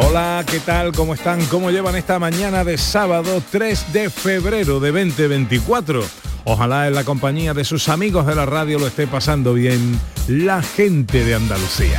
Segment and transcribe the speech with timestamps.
[0.00, 0.92] Hola, ¿qué tal?
[0.92, 1.44] ¿Cómo están?
[1.46, 6.04] ¿Cómo llevan esta mañana de sábado 3 de febrero de 2024?
[6.44, 10.62] Ojalá en la compañía de sus amigos de la radio lo esté pasando bien la
[10.62, 11.98] gente de Andalucía.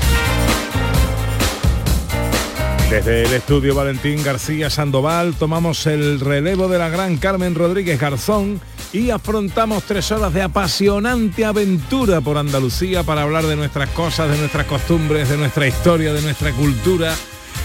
[2.89, 8.61] Desde el estudio Valentín García Sandoval tomamos el relevo de la gran Carmen Rodríguez Garzón
[8.93, 14.37] y afrontamos tres horas de apasionante aventura por Andalucía para hablar de nuestras cosas, de
[14.37, 17.13] nuestras costumbres, de nuestra historia, de nuestra cultura,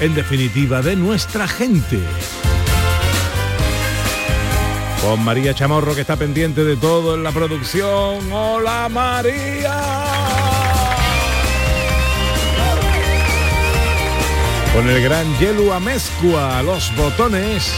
[0.01, 2.01] en definitiva, de nuestra gente.
[5.03, 8.33] Con María Chamorro que está pendiente de todo en la producción.
[8.33, 9.83] ¡Hola María!
[14.75, 17.73] Con el gran Yelu Amezcua, los botones.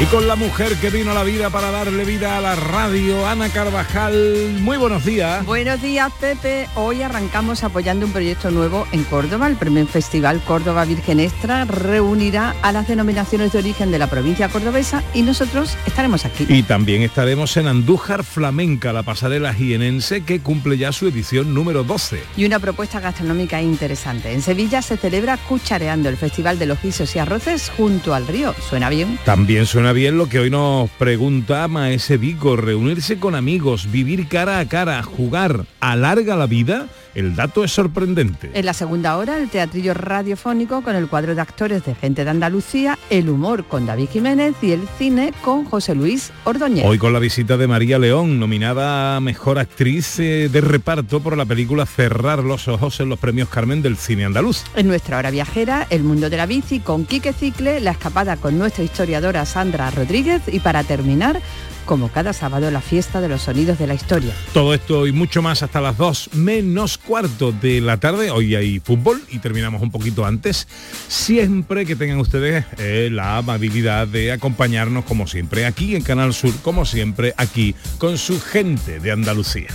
[0.00, 3.28] Y con la mujer que vino a la vida para darle vida a la radio,
[3.28, 4.56] Ana Carvajal.
[4.60, 5.46] Muy buenos días.
[5.46, 6.68] Buenos días, Pepe.
[6.74, 9.46] Hoy arrancamos apoyando un proyecto nuevo en Córdoba.
[9.46, 14.48] El primer Festival Córdoba Virgen Extra reunirá a las denominaciones de origen de la provincia
[14.48, 16.44] cordobesa y nosotros estaremos aquí.
[16.48, 21.84] Y también estaremos en Andújar Flamenca, la pasarela jienense que cumple ya su edición número
[21.84, 22.20] 12.
[22.36, 24.32] Y una propuesta gastronómica interesante.
[24.32, 28.56] En Sevilla se celebra Cuchareando, el Festival de los Guisos y Arroces junto al río.
[28.68, 29.20] ¿Suena bien?
[29.24, 34.58] También suena bien lo que hoy nos pregunta Maese Vico, reunirse con amigos, vivir cara
[34.58, 36.86] a cara, jugar, alarga la vida.
[37.14, 38.50] El dato es sorprendente.
[38.54, 42.30] En la segunda hora, el teatrillo radiofónico con el cuadro de actores de Gente de
[42.30, 46.84] Andalucía, el humor con David Jiménez y el cine con José Luis Ordóñez.
[46.84, 51.36] Hoy con la visita de María León, nominada a Mejor Actriz eh, de Reparto por
[51.36, 54.64] la película Cerrar los Ojos en los Premios Carmen del Cine Andaluz.
[54.74, 58.58] En nuestra hora viajera, el mundo de la bici con Quique Cicle, la escapada con
[58.58, 61.40] nuestra historiadora Sandra Rodríguez y para terminar,
[61.84, 64.32] como cada sábado, la fiesta de los sonidos de la historia.
[64.52, 68.30] Todo esto y mucho más hasta las 2 menos cuarto de la tarde.
[68.30, 70.66] Hoy hay fútbol y terminamos un poquito antes.
[71.08, 76.54] Siempre que tengan ustedes eh, la amabilidad de acompañarnos como siempre aquí en Canal Sur,
[76.62, 79.68] como siempre aquí con su gente de Andalucía.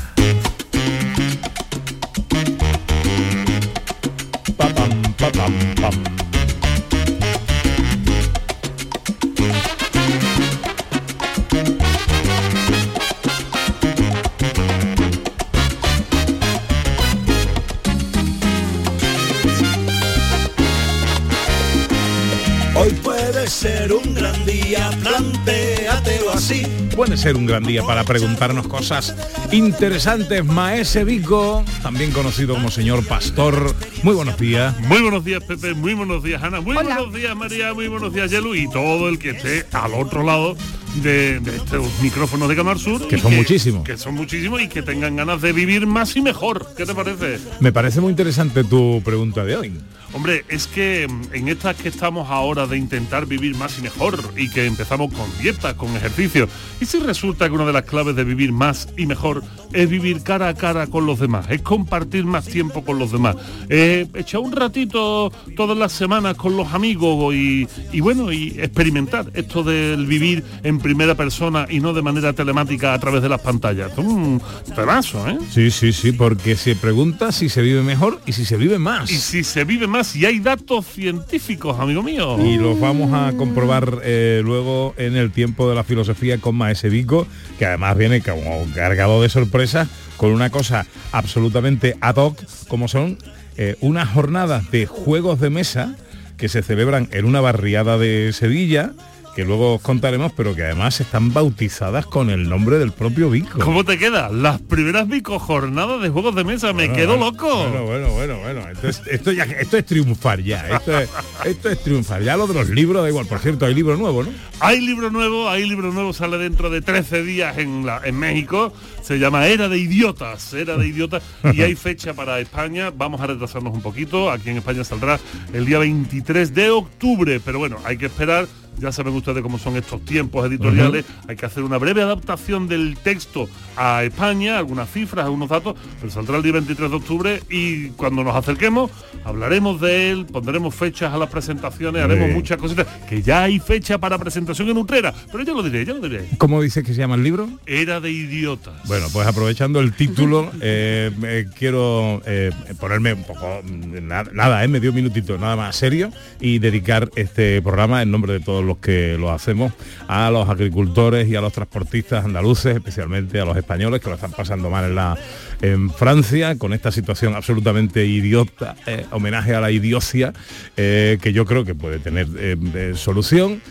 [22.79, 26.65] Hoy puede ser un gran día, plantéatelo así.
[26.95, 29.13] Puede ser un gran día para preguntarnos cosas
[29.51, 30.45] interesantes.
[30.45, 33.75] Maese Vico, también conocido como señor Pastor.
[34.01, 34.79] Muy buenos días.
[34.87, 35.73] Muy buenos días, Pepe.
[35.73, 36.61] Muy buenos días, Ana.
[36.61, 36.95] Muy Hola.
[36.95, 37.73] buenos días, María.
[37.73, 38.55] Muy buenos días, Yelu.
[38.55, 40.55] Y todo el que esté al otro lado
[41.03, 43.09] de, de estos micrófonos de Canal Sur.
[43.09, 43.83] Que son muchísimos.
[43.83, 46.73] Que son muchísimos y que tengan ganas de vivir más y mejor.
[46.77, 47.39] ¿Qué te parece?
[47.59, 49.73] Me parece muy interesante tu pregunta de hoy.
[50.13, 54.19] Hombre, es que mm, en estas que estamos ahora de intentar vivir más y mejor
[54.35, 56.47] y que empezamos con dieta, con ejercicio,
[56.81, 60.23] y si resulta que una de las claves de vivir más y mejor es vivir
[60.23, 63.35] cara a cara con los demás, es compartir más tiempo con los demás,
[63.69, 69.31] eh, echar un ratito todas las semanas con los amigos y, y bueno, y experimentar
[69.33, 73.41] esto del vivir en primera persona y no de manera telemática a través de las
[73.41, 73.91] pantallas.
[73.91, 74.41] Es un
[74.75, 75.37] temazo, ¿eh?
[75.51, 79.11] Sí, sí, sí, porque se pregunta si se vive mejor y si se vive más.
[79.11, 82.37] Y si se vive más, y hay datos científicos, amigo mío.
[82.39, 86.87] Y los vamos a comprobar eh, luego en el tiempo de la filosofía con Maese
[86.87, 92.87] Vico, que además viene como cargado de sorpresas con una cosa absolutamente ad hoc, como
[92.87, 93.17] son
[93.57, 95.97] eh, unas jornadas de juegos de mesa
[96.37, 98.93] que se celebran en una barriada de Sevilla
[99.35, 103.59] que luego os contaremos, pero que además están bautizadas con el nombre del propio Vico.
[103.59, 104.29] ¿Cómo te queda?
[104.29, 107.69] Las primeras Vico jornadas de juegos de mesa, me quedo bueno, loco.
[107.69, 108.69] Bueno, bueno, bueno, bueno.
[108.69, 110.67] Esto es, esto ya, esto es triunfar ya.
[110.69, 111.09] Esto es,
[111.45, 112.21] esto es triunfar.
[112.21, 113.25] Ya lo de los libros da igual.
[113.25, 114.29] Por cierto, hay libro nuevo, ¿no?
[114.59, 118.73] Hay libro nuevo, hay libro nuevo, sale dentro de 13 días en, la, en México.
[119.09, 121.23] Se llama Era de Idiotas, Era de Idiotas.
[121.51, 122.91] Y hay fecha para España.
[122.95, 124.29] Vamos a retrasarnos un poquito.
[124.29, 125.19] Aquí en España saldrá
[125.51, 127.39] el día 23 de octubre.
[127.43, 128.47] Pero bueno, hay que esperar.
[128.77, 131.03] Ya saben ustedes cómo son estos tiempos editoriales.
[131.27, 136.09] Hay que hacer una breve adaptación del texto a España, algunas cifras, algunos datos, pero
[136.09, 138.89] saldrá el día 23 de octubre y cuando nos acerquemos
[139.25, 142.33] hablaremos de él, pondremos fechas a las presentaciones, haremos Sí.
[142.35, 145.93] muchas cositas, que ya hay fecha para presentación en Utrera, pero ya lo diré, ya
[145.93, 146.29] lo diré.
[146.37, 147.49] ¿Cómo dice que se llama el libro?
[147.65, 148.75] Era de idiotas.
[148.87, 154.63] Bueno, pues aprovechando el título, eh, eh, quiero eh, ponerme un poco, mm, nada, nada,
[154.63, 158.77] eh, medio minutito, nada más serio, y dedicar este programa en nombre de todos los
[158.77, 159.73] que lo hacemos
[160.07, 164.31] a los agricultores y a los transportistas andaluces, especialmente a los españoles que lo están
[164.31, 165.17] pasando mal en la
[165.61, 170.33] en Francia con esta situación absolutamente idiota, eh, homenaje a la idiocia,
[170.77, 173.61] eh, que yo creo que puede tener eh, solución.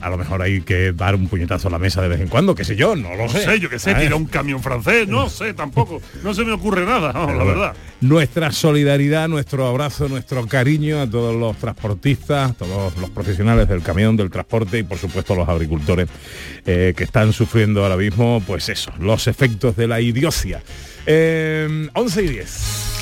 [0.00, 2.54] A lo mejor hay que dar un puñetazo a la mesa de vez en cuando,
[2.54, 3.42] qué sé yo, no lo no sé.
[3.44, 6.52] sé, yo qué sé, Eh, tira un camión francés, no sé tampoco, no se me
[6.52, 7.74] ocurre nada, la verdad.
[8.00, 14.16] Nuestra solidaridad, nuestro abrazo, nuestro cariño a todos los transportistas, todos los profesionales del camión,
[14.16, 16.06] del transporte y por supuesto a los agricultores
[16.64, 20.62] que están sufriendo ahora mismo, pues eso, los efectos de la idiocia.
[21.10, 22.97] Eh, 11 y 10.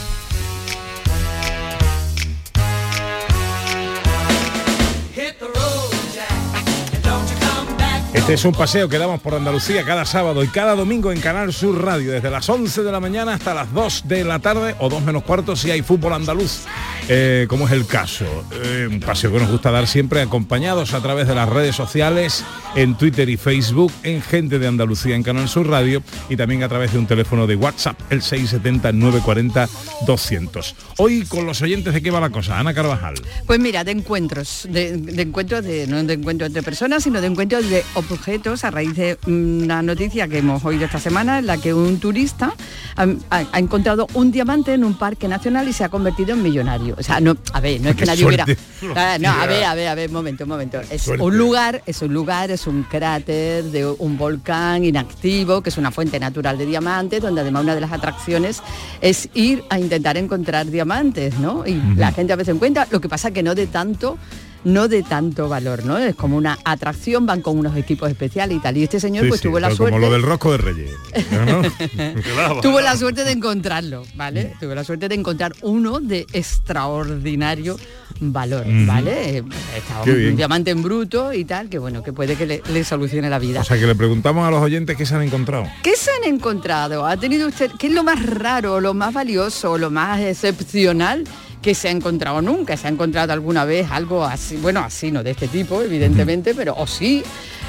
[8.17, 11.53] Este es un paseo que damos por Andalucía cada sábado y cada domingo en Canal
[11.53, 14.89] Sur Radio, desde las 11 de la mañana hasta las 2 de la tarde o
[14.89, 16.63] 2 menos cuarto si hay fútbol andaluz,
[17.09, 18.25] eh, como es el caso.
[18.65, 22.43] Eh, un paseo que nos gusta dar siempre acompañados a través de las redes sociales,
[22.75, 26.69] en Twitter y Facebook, en Gente de Andalucía en Canal Sur Radio y también a
[26.69, 30.75] través de un teléfono de WhatsApp, el 670-940-200.
[30.97, 33.15] Hoy con los oyentes de qué va la cosa, Ana Carvajal.
[33.47, 37.29] Pues mira, de encuentros, de, de encuentros de, no de encuentros entre personas, sino de
[37.29, 41.58] encuentros de objetos a raíz de una noticia que hemos oído esta semana en la
[41.58, 42.53] que un turista
[42.97, 46.94] ha, encontrado un diamante en un parque nacional y se ha convertido en millonario.
[46.99, 48.43] O sea, no, a ver, no es que nadie suerte.
[48.44, 48.61] hubiera.
[48.94, 50.81] Ah, No, a ver, a ver, a ver, un momento, un momento.
[50.91, 51.25] Es Suerte.
[51.25, 55.91] un lugar, es un lugar, es un cráter de un volcán inactivo, que es una
[55.91, 58.62] fuente natural de diamantes, donde además una de las atracciones
[59.00, 61.67] es ir a intentar encontrar diamantes, ¿no?
[61.67, 64.19] Y la gente a veces encuentra, lo que pasa que no de tanto
[64.67, 65.97] no de tanto valor, ¿no?
[65.97, 68.77] Es como una atracción, van con unos equipos especiales y tal.
[68.77, 69.93] Y este señor Sí, pues sí, tuvo la suerte.
[69.93, 70.91] como lo del rosco de Reyes.
[72.63, 74.55] Tuvo la suerte de encontrarlo, ¿vale?
[74.59, 77.79] Tuve la suerte de encontrar uno de extraordinario
[78.19, 79.45] valor, ¿vale?
[79.77, 83.31] Estaba un diamante en bruto y tal, que bueno, que puede que le, le solucione
[83.31, 83.61] la vida.
[83.61, 85.65] O sea que le preguntamos a los oyentes qué se han encontrado.
[85.85, 87.07] ¿Qué se han encontrado?
[87.07, 91.25] ¿Ha tenido usted, qué es lo más raro, lo más valioso, lo más excepcional
[91.62, 92.76] que se ha encontrado nunca?
[92.76, 94.56] ¿Se ha encontrado alguna vez algo así?
[94.56, 97.23] Bueno, así no de este tipo, evidentemente, pero o sí.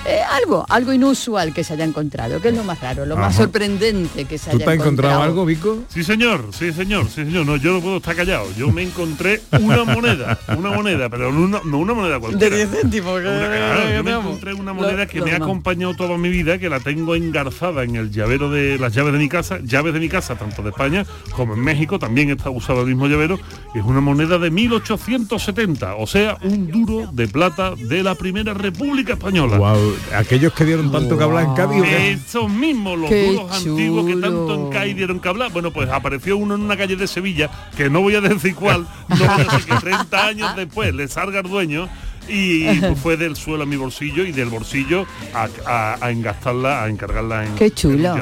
[0.08, 3.36] Eh, algo, algo inusual que se haya encontrado, ¿qué es lo más raro, lo más
[3.36, 5.22] sorprendente que se ¿Tú haya te has encontrado encontrado?
[5.24, 5.80] algo, Vico?
[5.90, 7.46] Sí, señor, sí, señor, sí, señor.
[7.46, 8.46] No, yo no puedo estar callado.
[8.58, 12.56] Yo me encontré una moneda, una moneda, pero no una, no una moneda De cualquiera.
[12.56, 13.22] 10 céntimos.
[13.22, 16.18] que- Una- claro, yo me encontré una Lo- moneda que lo me ha acompañado toda
[16.18, 19.60] mi vida, que la tengo engarzada en el llavero de las llaves de mi casa,
[19.64, 21.06] llaves de mi casa, tanto de España
[21.36, 23.40] como en México, también está usado el mismo llavero,
[23.76, 29.14] es una moneda de 1870, o sea, un duro de plata de la Primera República
[29.14, 29.58] Española.
[29.58, 31.84] Wow, aquellos que dieron tanto que hablar en Cádiz.
[31.86, 34.70] Esos mismos, los Qué duros antiguos que tanto en.
[34.70, 35.52] CAI dieron que hablar.
[35.52, 38.88] Bueno, pues apareció uno en una calle de Sevilla, que no voy a decir cuál,
[39.10, 41.88] no voy a decir que 30 años después le salga el dueño
[42.30, 42.66] y
[43.02, 47.46] fue del suelo a mi bolsillo y del bolsillo a, a- a engastarla, a encargarla
[47.46, 48.16] en, Qué chulo.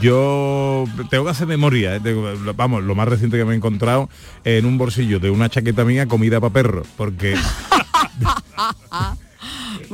[0.00, 4.08] Yo tengo que hacer memoria, eh, vamos, lo más reciente que me he encontrado
[4.44, 7.34] en un bolsillo de una chaqueta mía comida para perro, porque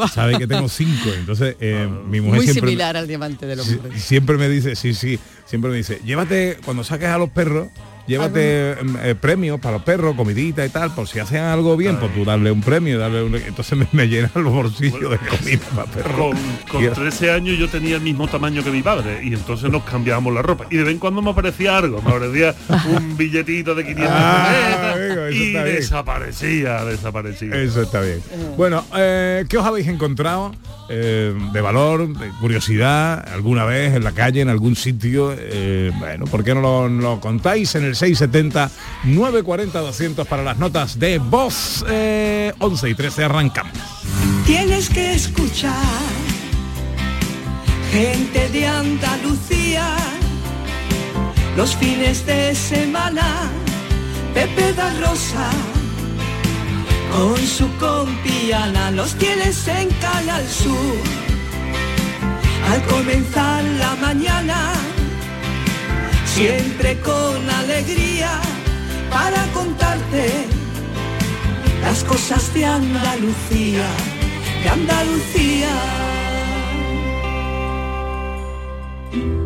[0.14, 3.99] sabe que tengo cinco, entonces eh, mi mujer Muy siempre, similar al diamante si- hombre.
[3.99, 7.69] siempre me dice, sí, sí, siempre me dice, llévate, cuando saques a los perros,
[8.09, 11.97] llévate em, eh, premios para los perros, comidita y tal, por si hacen algo bien,
[11.99, 13.35] pues tú darle un premio, darle un...
[13.37, 16.17] Entonces me, me llenan los bolsillos de comida para perros.
[16.17, 16.37] Con,
[16.73, 19.85] con Y- 13 años yo tenía el mismo tamaño que mi padre y entonces nos
[19.85, 20.67] cambiábamos la ropa.
[20.71, 22.55] Y de vez en cuando me aparecía algo, me aparecía
[22.97, 25.77] un billetito de 500 Ah, pesetas amigo, eso y está bien.
[25.77, 27.55] desaparecía, desaparecía.
[27.55, 28.21] Eso está bien.
[28.57, 30.53] Bueno, eh, ¿qué os habéis encontrado
[30.88, 35.35] eh, de valor, de curiosidad, alguna vez en la calle, en algún sitio?
[35.37, 38.71] Eh, bueno, ¿por qué no lo, no lo contáis en el 670
[39.05, 41.85] 940 200 para las notas de voz.
[41.88, 43.73] Eh, 11 y 13 arrancamos.
[44.47, 45.75] Tienes que escuchar
[47.93, 49.97] gente de Andalucía
[51.57, 53.50] los fines de semana.
[54.35, 55.50] Pepe da Rosa
[57.11, 60.97] con su compiana los tienes en Canal Sur.
[62.71, 64.73] Al comenzar la mañana,
[66.38, 68.30] siempre con alegría
[69.11, 70.47] para contarte
[71.83, 73.88] las cosas de Andalucía,
[74.62, 76.27] de Andalucía.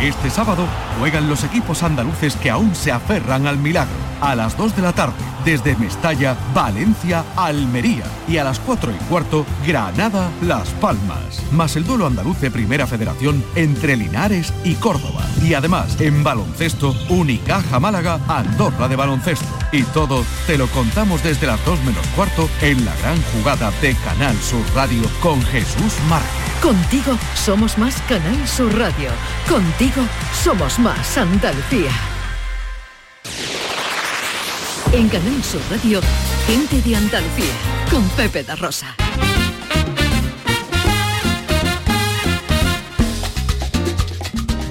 [0.00, 0.66] Este sábado
[0.98, 3.94] juegan los equipos andaluces que aún se aferran al milagro.
[4.20, 8.04] A las 2 de la tarde, desde Mestalla, Valencia, Almería.
[8.26, 11.42] Y a las 4 y cuarto, Granada, Las Palmas.
[11.52, 15.22] Más el duelo andaluz de Primera Federación entre Linares y Córdoba.
[15.42, 19.46] Y además, en baloncesto, Unicaja Málaga, Andorra de baloncesto.
[19.72, 23.94] Y todo te lo contamos desde las 2 menos cuarto en la gran jugada de
[23.96, 26.30] Canal Sur Radio con Jesús Márquez.
[26.62, 29.10] Contigo somos más Canal Sur Radio.
[30.42, 31.90] Somos más Andalucía.
[34.92, 36.00] En Canal Sur Radio,
[36.46, 37.52] gente de Andalucía,
[37.90, 38.94] con Pepe da Rosa.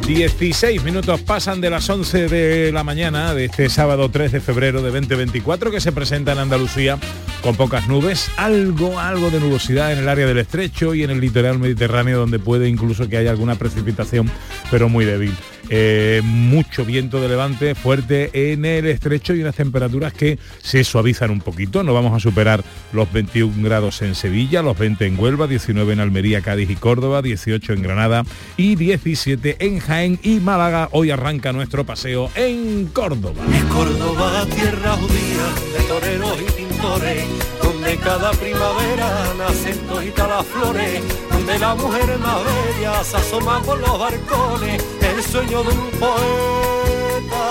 [0.06, 4.82] ...16 minutos pasan de las 11 de la mañana de este sábado 3 de febrero
[4.82, 7.00] de 2024 que se presenta en Andalucía
[7.42, 11.22] con pocas nubes, algo, algo de nubosidad en el área del estrecho y en el
[11.22, 14.30] litoral mediterráneo donde puede incluso que haya alguna precipitación,
[14.70, 15.34] pero muy débil.
[15.70, 21.32] Eh, mucho viento de levante fuerte en el estrecho y unas temperaturas que se suavizan
[21.32, 21.84] un poquito.
[21.84, 26.00] No vamos a superar los 21 grados en Sevilla, los 20 en Huelva, 19 en
[26.02, 28.24] Almería, Cádiz y Córdoba, 18 en Granada
[28.58, 30.90] y 17 en Jaén y Málaga.
[30.92, 33.44] Hoy arranca nuestro paseo en Córdoba.
[33.72, 35.46] Córdoba, tierra judía
[35.78, 37.24] de toreros y pintores,
[37.62, 43.80] donde cada primavera nacen todas las flores, donde la mujer más bella se asoma por
[43.80, 47.44] los barcones, el sueño de un poeta,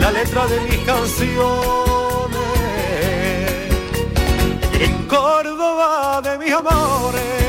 [0.00, 1.38] la letra de mis canciones.
[4.78, 7.43] En Córdoba de mis amores.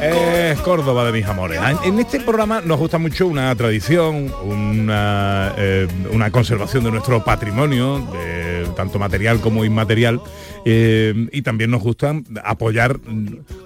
[0.00, 1.60] Es Córdoba de mis amores.
[1.84, 5.88] En este programa nos gusta mucho una tradición, una, eh,
[6.30, 8.06] conservación de nuestro patrimonio,
[8.76, 10.20] tanto material como inmaterial,
[10.70, 13.00] eh, y también nos gusta apoyar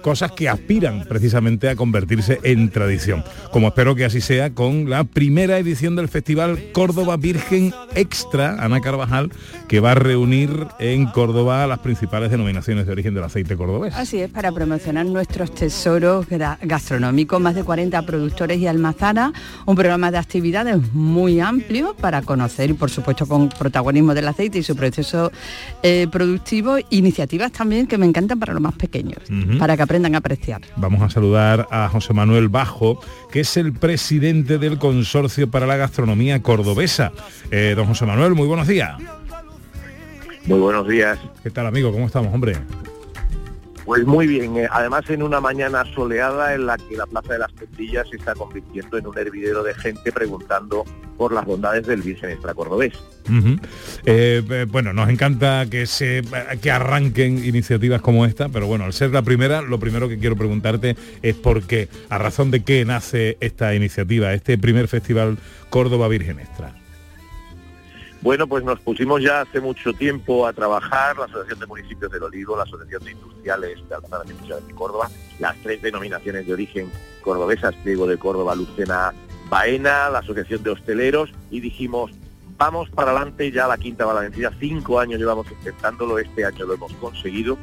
[0.01, 3.25] cosas que aspiran precisamente a convertirse en tradición.
[3.51, 8.79] Como espero que así sea con la primera edición del Festival Córdoba Virgen Extra, Ana
[8.79, 9.33] Carvajal,
[9.67, 13.93] que va a reunir en Córdoba las principales denominaciones de origen del aceite cordobés.
[13.95, 16.25] Así es, para promocionar nuestros tesoros
[16.61, 19.33] gastronómicos, más de 40 productores y almazaras,
[19.65, 24.59] un programa de actividades muy amplio para conocer y por supuesto con protagonismo del aceite
[24.59, 25.33] y su proceso
[25.81, 29.19] eh, productivo, iniciativas también que me encantan para los más pequeños,
[29.59, 30.61] para que aprendan a apreciar.
[30.77, 32.99] Vamos a saludar a José Manuel Bajo,
[33.31, 37.11] que es el presidente del Consorcio para la Gastronomía Cordobesa.
[37.51, 38.95] Eh, don José Manuel, muy buenos días.
[40.45, 41.19] Muy buenos días.
[41.41, 41.91] ¿Qué tal, amigo?
[41.91, 42.57] ¿Cómo estamos, hombre?
[43.85, 47.39] Pues muy bien, eh, además en una mañana soleada en la que la Plaza de
[47.39, 50.85] las Puntillas se está convirtiendo en un hervidero de gente preguntando
[51.17, 52.93] por las bondades del Virgen Extra Cordobés.
[54.05, 56.21] Eh, eh, bueno, nos encanta que se
[56.61, 60.35] que arranquen iniciativas como esta, pero bueno, al ser la primera, lo primero que quiero
[60.35, 65.37] preguntarte es por qué, a razón de qué nace esta iniciativa, este primer festival
[65.69, 66.82] Córdoba Virgen Extra.
[68.23, 72.23] Bueno, pues nos pusimos ya hace mucho tiempo a trabajar, la Asociación de Municipios del
[72.23, 76.89] Olivo, la Asociación de Industriales de Alcalá de de Córdoba, las tres denominaciones de origen
[77.21, 79.13] cordobesas, Pliego de Córdoba, Lucena,
[79.49, 82.11] Baena, la Asociación de Hosteleros, y dijimos,
[82.55, 84.53] vamos para adelante ya la quinta va la vencida.
[84.57, 87.57] Cinco años llevamos intentándolo, este año lo hemos conseguido,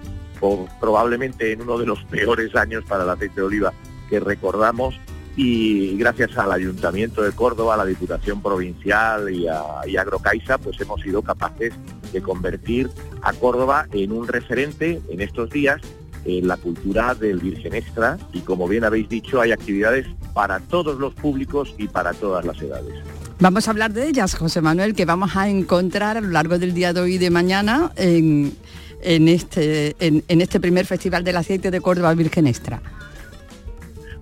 [0.79, 3.73] probablemente en uno de los peores años para el aceite de oliva
[4.11, 4.95] que recordamos
[5.43, 9.97] y gracias al Ayuntamiento de Córdoba, a la Diputación Provincial y a, y
[10.63, 11.73] pues hemos sido capaces
[12.13, 12.91] de convertir
[13.23, 15.81] a Córdoba en un referente en estos días
[16.27, 20.99] en la cultura del Virgen Extra y como bien habéis dicho hay actividades para todos
[20.99, 22.97] los públicos y para todas las edades.
[23.39, 26.75] Vamos a hablar de ellas, José Manuel, que vamos a encontrar a lo largo del
[26.75, 28.53] día de hoy y de mañana en
[29.03, 32.83] este, en, en este primer Festival del Aceite de Córdoba Virgen Extra.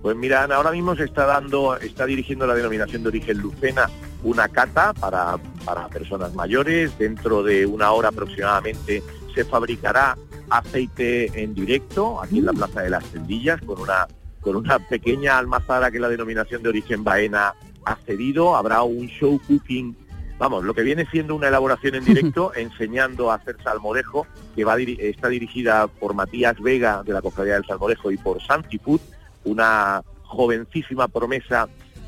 [0.01, 3.89] Pues mira, Ana, ahora mismo se está dando, está dirigiendo la denominación de origen Lucena
[4.23, 6.97] una cata para, para personas mayores.
[6.97, 9.03] Dentro de una hora aproximadamente
[9.35, 10.17] se fabricará
[10.49, 14.07] aceite en directo aquí en la Plaza de las Tendillas con una
[14.41, 17.53] con una pequeña almazara que la denominación de origen Baena
[17.85, 18.55] ha cedido.
[18.55, 19.95] Habrá un show cooking,
[20.37, 24.25] vamos, lo que viene siendo una elaboración en directo, enseñando a hacer salmorejo,
[24.55, 28.41] que va diri- está dirigida por Matías Vega de la Cofradía del Salmorejo y por
[28.41, 29.01] Santi Food,
[29.43, 31.67] una jovencísima promesa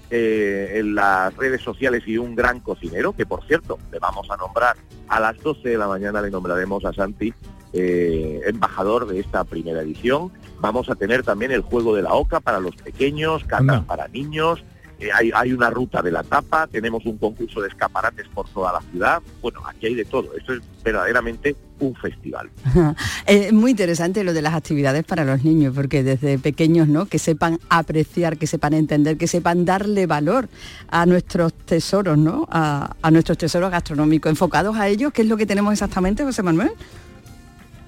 [0.10, 4.38] eh, en las redes sociales y un gran cocinero, que por cierto, le vamos a
[4.38, 4.76] nombrar
[5.08, 7.34] a las 12 de la mañana, le nombraremos a Santi
[7.74, 10.32] eh, embajador de esta primera edición.
[10.60, 14.64] Vamos a tener también el juego de la oca para los pequeños, catas para niños.
[15.02, 18.82] Eh, hay, una ruta de la tapa, tenemos un concurso de escaparates por toda la
[18.92, 19.20] ciudad.
[19.42, 20.30] Bueno, aquí hay de todo.
[20.38, 22.52] Esto es verdaderamente un festival.
[23.26, 27.08] Es muy interesante lo de las actividades para los niños, porque desde pequeños, ¿no?
[27.08, 30.50] Que sepan apreciar, que sepan entender, que sepan darle valor
[30.90, 32.48] a nuestros tesoros, ¿no?
[32.52, 36.44] A, a nuestros tesoros gastronómicos, enfocados a ellos, ¿qué es lo que tenemos exactamente, José
[36.44, 36.72] Manuel?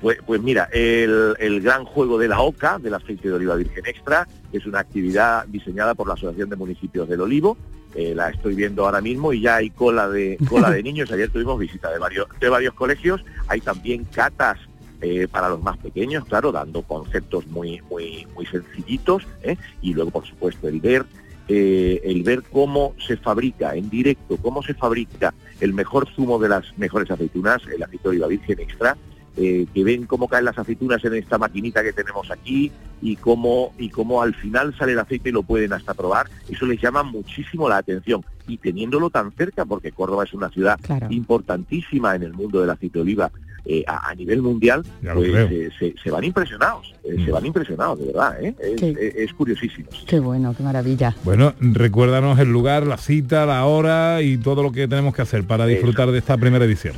[0.03, 3.85] Pues, pues mira, el, el gran juego de la OCA, del aceite de oliva virgen
[3.85, 7.57] extra, es una actividad diseñada por la Asociación de Municipios del Olivo.
[7.95, 11.09] Eh, la estoy viendo ahora mismo y ya hay cola de cola de niños.
[11.09, 13.23] Ayer tuvimos visita de varios de varios colegios.
[13.47, 14.59] Hay también catas
[15.01, 19.25] eh, para los más pequeños, claro, dando conceptos muy muy muy sencillitos.
[19.41, 19.55] ¿eh?
[19.81, 21.05] Y luego, por supuesto, el ver
[21.47, 26.49] eh, el ver cómo se fabrica en directo, cómo se fabrica el mejor zumo de
[26.49, 28.97] las mejores aceitunas, el aceite de oliva virgen extra,
[29.37, 32.71] eh, que ven cómo caen las aceitunas en esta maquinita que tenemos aquí
[33.01, 36.65] y cómo y cómo al final sale el aceite y lo pueden hasta probar, eso
[36.65, 40.79] les llama muchísimo la atención y teniéndolo tan cerca, porque Córdoba es una ciudad
[41.11, 43.31] importantísima en el mundo del aceite de oliva
[43.65, 44.83] eh, a, a nivel mundial,
[45.15, 48.53] pues eh, se, se van impresionados, eh, se van impresionados, de verdad, ¿eh?
[48.59, 48.93] es, Sí.
[48.99, 49.87] es- es curiosísimo.
[50.05, 51.15] Qué bueno, qué maravilla.
[51.23, 55.45] Bueno, recuérdanos el lugar, la cita, la hora y todo lo que tenemos que hacer
[55.45, 56.95] para disfrutar de esta primera edición.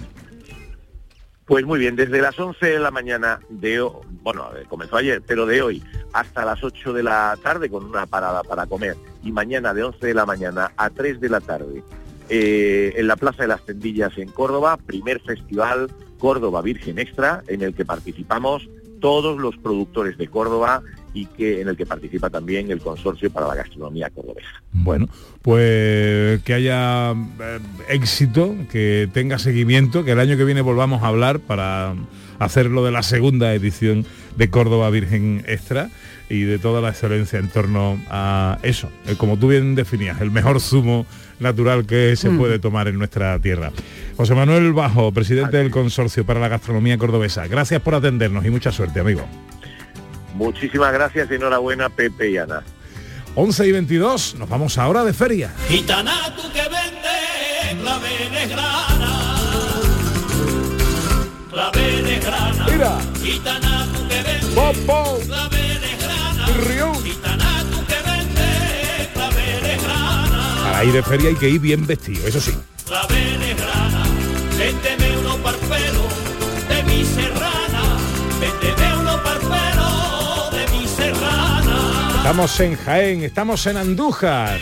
[1.45, 3.79] Pues muy bien, desde las 11 de la mañana de
[4.23, 8.41] bueno, comenzó ayer, pero de hoy hasta las 8 de la tarde con una parada
[8.41, 8.95] para comer.
[9.23, 11.83] Y mañana de 11 de la mañana a 3 de la tarde
[12.29, 17.61] eh, en la Plaza de las Tendillas en Córdoba, primer festival Córdoba Virgen Extra en
[17.61, 18.67] el que participamos
[18.99, 20.81] todos los productores de Córdoba
[21.13, 24.61] y que en el que participa también el Consorcio para la Gastronomía Cordobesa.
[24.73, 25.07] Bueno,
[25.41, 31.07] pues que haya eh, éxito, que tenga seguimiento, que el año que viene volvamos a
[31.07, 31.95] hablar para
[32.39, 34.05] hacerlo de la segunda edición
[34.35, 35.89] de Córdoba Virgen Extra
[36.29, 40.31] y de toda la excelencia en torno a eso, eh, como tú bien definías, el
[40.31, 41.05] mejor zumo
[41.39, 42.37] natural que se Mm.
[42.37, 43.71] puede tomar en nuestra tierra.
[44.17, 48.71] José Manuel Bajo, presidente del Consorcio para la Gastronomía Cordobesa, gracias por atendernos y mucha
[48.71, 49.25] suerte, amigo.
[50.33, 52.63] Muchísimas gracias y enhorabuena Pepe y Ana.
[53.35, 55.51] 11 y 22, nos vamos ahora de feria.
[55.67, 59.35] Gitana tú que vende claveles grana,
[61.51, 62.65] claveles grana.
[62.71, 62.97] Mira.
[63.21, 65.19] Gitana tú que vende Popo.
[67.21, 67.63] Grana,
[70.63, 72.51] Para ir de feria hay que ir bien vestido, eso sí.
[82.17, 84.59] Estamos en Jaén, estamos en Andújar.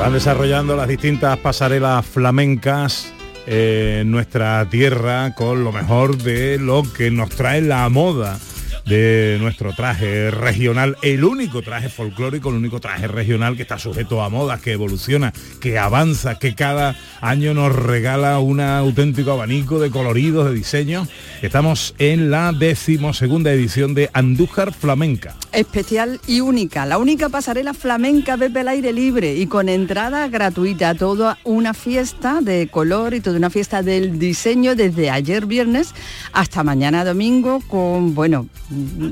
[0.00, 3.12] Van desarrollando las distintas pasarelas flamencas
[3.46, 8.38] en nuestra tierra con lo mejor de lo que nos trae la moda
[8.86, 14.22] de nuestro traje regional, el único traje folclórico, el único traje regional que está sujeto
[14.22, 19.90] a modas, que evoluciona, que avanza, que cada año nos regala un auténtico abanico de
[19.90, 21.08] coloridos, de diseños.
[21.42, 25.34] Estamos en la decimosegunda edición de Andújar Flamenca.
[25.52, 30.94] Especial y única, la única pasarela flamenca Pepe al aire libre y con entrada gratuita,
[30.94, 35.94] toda una fiesta de color y toda una fiesta del diseño desde ayer viernes
[36.32, 38.46] hasta mañana domingo con, bueno,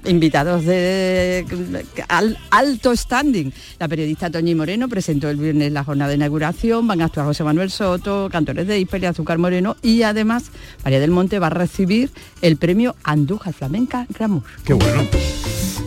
[0.05, 1.45] invitados de
[2.09, 3.53] al- alto standing.
[3.79, 7.45] La periodista Toñi Moreno presentó el viernes la jornada de inauguración, van a actuar José
[7.45, 10.51] Manuel Soto, cantores de Hiper y Azúcar Moreno y además
[10.85, 12.11] María del Monte va a recibir
[12.43, 14.43] el premio Andújar Flamenca Glamour.
[14.65, 15.03] Qué bueno.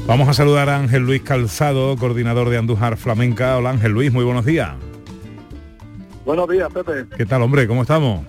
[0.08, 3.58] Vamos a saludar a Ángel Luis Calzado, coordinador de Andújar Flamenca.
[3.58, 4.72] Hola Ángel Luis, muy buenos días.
[6.26, 7.06] Buenos días, Pepe.
[7.18, 7.68] ¿Qué tal, hombre?
[7.68, 8.26] ¿Cómo estamos?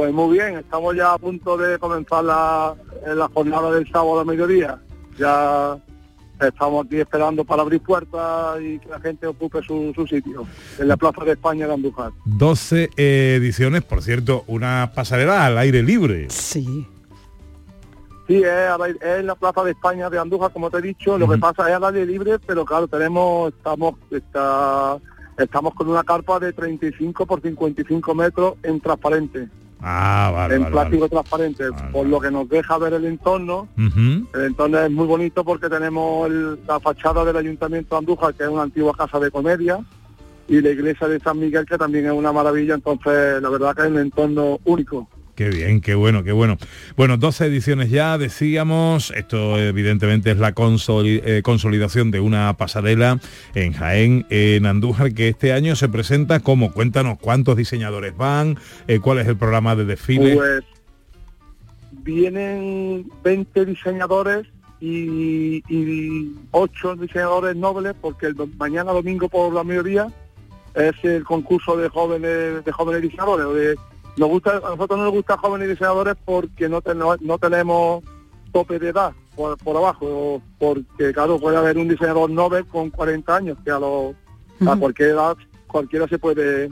[0.00, 2.74] Pues muy bien, estamos ya a punto de comenzar la,
[3.06, 4.78] la jornada del sábado a mediodía.
[5.18, 5.76] Ya
[6.40, 10.46] estamos aquí esperando para abrir puertas y que la gente ocupe su, su sitio
[10.78, 12.12] en la Plaza de España de Andújar.
[12.24, 16.30] 12 ediciones, por cierto, una pasarela al aire libre.
[16.30, 16.86] Sí.
[18.26, 20.80] Sí, es, al aire- es en la Plaza de España de Andújar, como te he
[20.80, 21.18] dicho.
[21.18, 24.96] Lo que pasa es al aire libre, pero claro, tenemos, estamos, está,
[25.36, 29.46] estamos con una carpa de 35 por 55 metros en transparente.
[29.82, 33.68] Ah, vale, en vale, plástico transparente, por lo que nos deja ver el entorno.
[33.78, 34.26] Ujú.
[34.34, 38.44] El entorno es muy bonito porque tenemos el- la fachada del Ayuntamiento de Andújar, que
[38.44, 39.78] es una antigua casa de comedia,
[40.48, 42.74] y la iglesia de San Miguel, que también es una maravilla.
[42.74, 45.08] Entonces, la verdad que es un entorno único.
[45.40, 46.58] Qué bien, qué bueno, qué bueno.
[46.98, 53.18] Bueno, 12 ediciones ya, decíamos, esto evidentemente es la eh, consolidación de una pasarela
[53.54, 58.98] en Jaén, en Andújar, que este año se presenta como, cuéntanos cuántos diseñadores van, eh,
[58.98, 60.36] cuál es el programa de desfile.
[60.36, 60.64] Pues
[61.90, 64.46] vienen 20 diseñadores
[64.78, 70.08] y, y 8 diseñadores nobles, porque el mañana domingo por la mediodía
[70.74, 73.78] es el concurso de jóvenes de jóvenes diseñadores.
[74.20, 78.04] Nos gusta, a nosotros no nos gusta jóvenes diseñadores porque no, ten- no, no tenemos
[78.52, 83.34] tope de edad por, por abajo, porque claro, puede haber un diseñador Nobel con 40
[83.36, 84.14] años, que a, los
[84.66, 86.70] a cualquier edad cualquiera se puede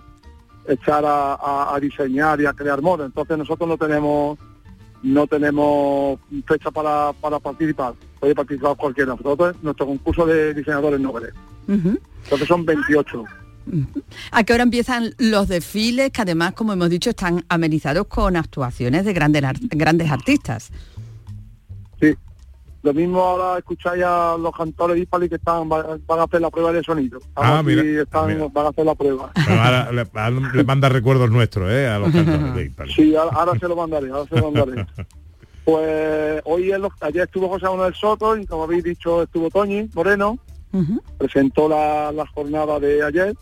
[0.66, 3.06] echar a, a- a diseñar y a crear moda.
[3.06, 4.38] Entonces nosotros no tenemos
[5.02, 7.94] no tenemos fecha para, para participar.
[8.18, 9.14] Puede participar cualquiera.
[9.14, 11.32] Nosotros, nuestro concurso de diseñadores nobles.
[11.68, 11.96] Ujú.
[12.24, 13.24] Entonces son 28.
[14.30, 19.04] ¿A qué hora empiezan los desfiles que además, como hemos dicho, están amenizados con actuaciones
[19.04, 20.70] de grandes, grandes artistas?
[22.00, 22.14] Sí.
[22.82, 26.72] Lo mismo ahora escucháis a los cantores hispali que están, van a hacer la prueba
[26.72, 27.18] de sonido.
[27.34, 29.32] Ah, mira, están- van a hacer la prueba.
[29.48, 31.88] Ahora le, ahora le manda recuerdos nuestros, ¿eh?
[31.88, 32.72] A los cantores de.
[32.94, 34.86] Sí, ahora, ahora se lo mandaré, ahora se lo mandaré.
[35.64, 39.86] Pues hoy es lo- ayer estuvo José Manuel Soto y como habéis dicho estuvo Toñi
[39.94, 40.38] Moreno,
[41.18, 43.34] presentó la, la jornada de ayer.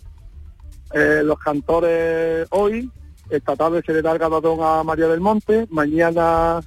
[0.93, 2.91] Eh, los cantores hoy,
[3.31, 6.61] esta tarde se le da el galardón a María del Monte, mañana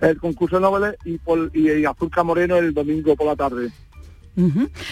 [0.00, 3.70] el concurso de noveles y, por, y, y Azulca Moreno el domingo por la tarde.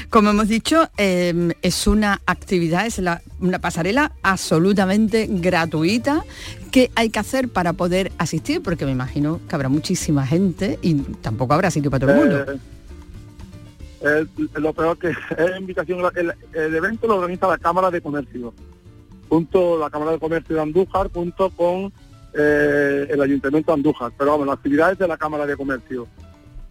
[0.08, 6.24] Como hemos dicho, eh, es una actividad, es la- una pasarela absolutamente gratuita.
[6.70, 8.62] ¿Qué hay que hacer para poder asistir?
[8.62, 12.52] Porque me imagino que habrá muchísima gente y tampoco habrá sitio para todo el mundo.
[12.52, 12.58] Eh,
[14.04, 14.28] el-
[14.62, 18.52] lo peor que es invitación, el, el evento lo organiza la Cámara de Comercio,
[19.28, 21.92] junto la Cámara de Comercio de Andújar, junto con
[22.34, 24.12] eh, el Ayuntamiento de Andújar.
[24.18, 26.06] Pero vamos, la actividad es de la Cámara de Comercio.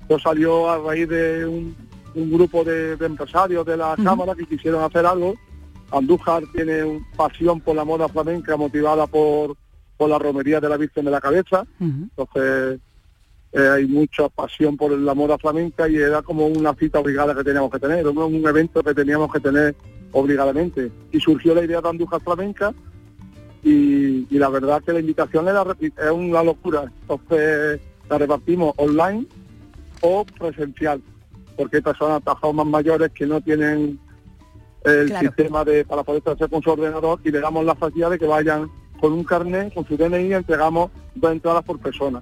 [0.02, 1.76] Esto salió a raíz de un,
[2.16, 5.36] un grupo de, de empresarios de la Cámara que quisieron hacer algo.
[5.92, 9.56] Andújar tiene un- pasión por la moda flamenca motivada por,
[9.98, 11.66] por la romería de la Virgen de la Cabeza.
[11.80, 12.80] Entonces,
[13.54, 17.44] eh, hay mucha pasión por la moda flamenca y era como una cita obligada que
[17.44, 19.76] teníamos que tener, un evento que teníamos que tener
[20.12, 20.92] obligadamente.
[21.12, 22.74] Y surgió la idea de Andújar Flamenca
[23.64, 26.92] y, y la verdad que la invitación era, es una locura.
[27.02, 29.26] Entonces la repartimos online
[30.02, 31.02] o presencial,
[31.56, 34.00] porque hay personas tajados más mayores que no tienen
[34.84, 35.28] el Claro.
[35.28, 38.26] sistema de para poder hacer con su ordenador y le damos la facilidad de que
[38.26, 42.22] vayan con un carnet, con su DNI, entregamos dos entradas por persona.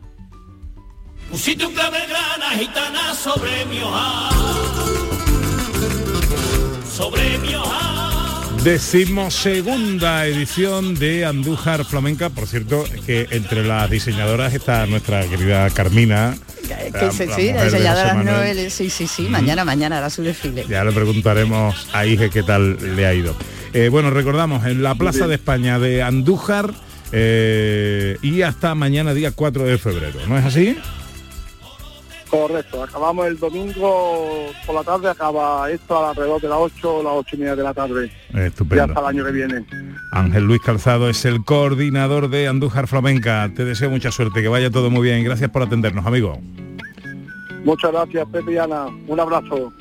[1.32, 4.30] Pusiste un clave grana gitana sobre mi hoja.
[6.94, 8.48] Sobre mi hoja.
[8.64, 16.36] Decimosegunda edición de Andújar Flamenca, por cierto, que entre las diseñadoras está nuestra querida Carmina.
[16.68, 18.14] Que la- sí, la sí, la mujer de diseñadora.
[18.24, 20.66] Noel, sí, sí, sí, mañana, mañana hará su desfile.
[20.70, 23.36] Ya le preguntaremos a Ige qué tal le ha ido.
[23.74, 26.72] Eh, bueno, recordamos, en la Plaza de España de Andújar
[27.14, 30.78] eh, y hasta mañana día 4 de febrero, ¿no es así?
[32.32, 37.04] Correcto, acabamos el domingo por la tarde, acaba esto a alrededor de las 8 o
[37.04, 38.10] las 8 y media de la tarde.
[38.34, 38.86] Ya Estupendo.
[38.86, 39.66] hasta el año que viene.
[40.14, 43.52] Ángel Luis Calzado es el coordinador de Andújar Flamenca.
[43.54, 45.26] Te deseo mucha suerte, que vaya todo muy bien.
[45.26, 46.40] Gracias por atendernos, amigo.
[47.66, 48.86] Muchas gracias, Pepe y Ana.
[49.08, 49.74] Un abrazo.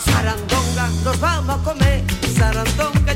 [0.00, 2.02] Sarandonga, nos vamos a comer.
[2.34, 3.12] Sarandonga,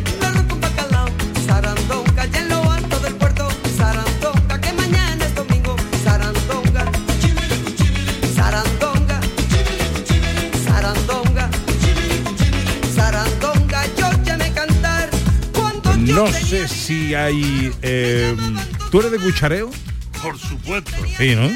[16.68, 17.72] Si hay...
[17.82, 18.36] eh,
[18.90, 19.70] ¿Tú eres de cuchareo?
[20.22, 20.92] Por supuesto.
[21.16, 21.48] Sí, ¿no?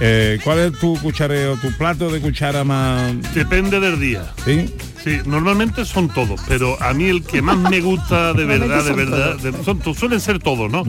[0.00, 3.12] Eh, ¿Cuál es tu cuchareo, tu plato de cuchara más...?
[3.34, 4.32] Depende del día.
[4.44, 4.72] ¿Sí?
[5.08, 8.92] Sí, normalmente son todos, pero a mí el que más me gusta de verdad, de
[8.92, 10.82] verdad, de- son, to- suelen ser todos, ¿no?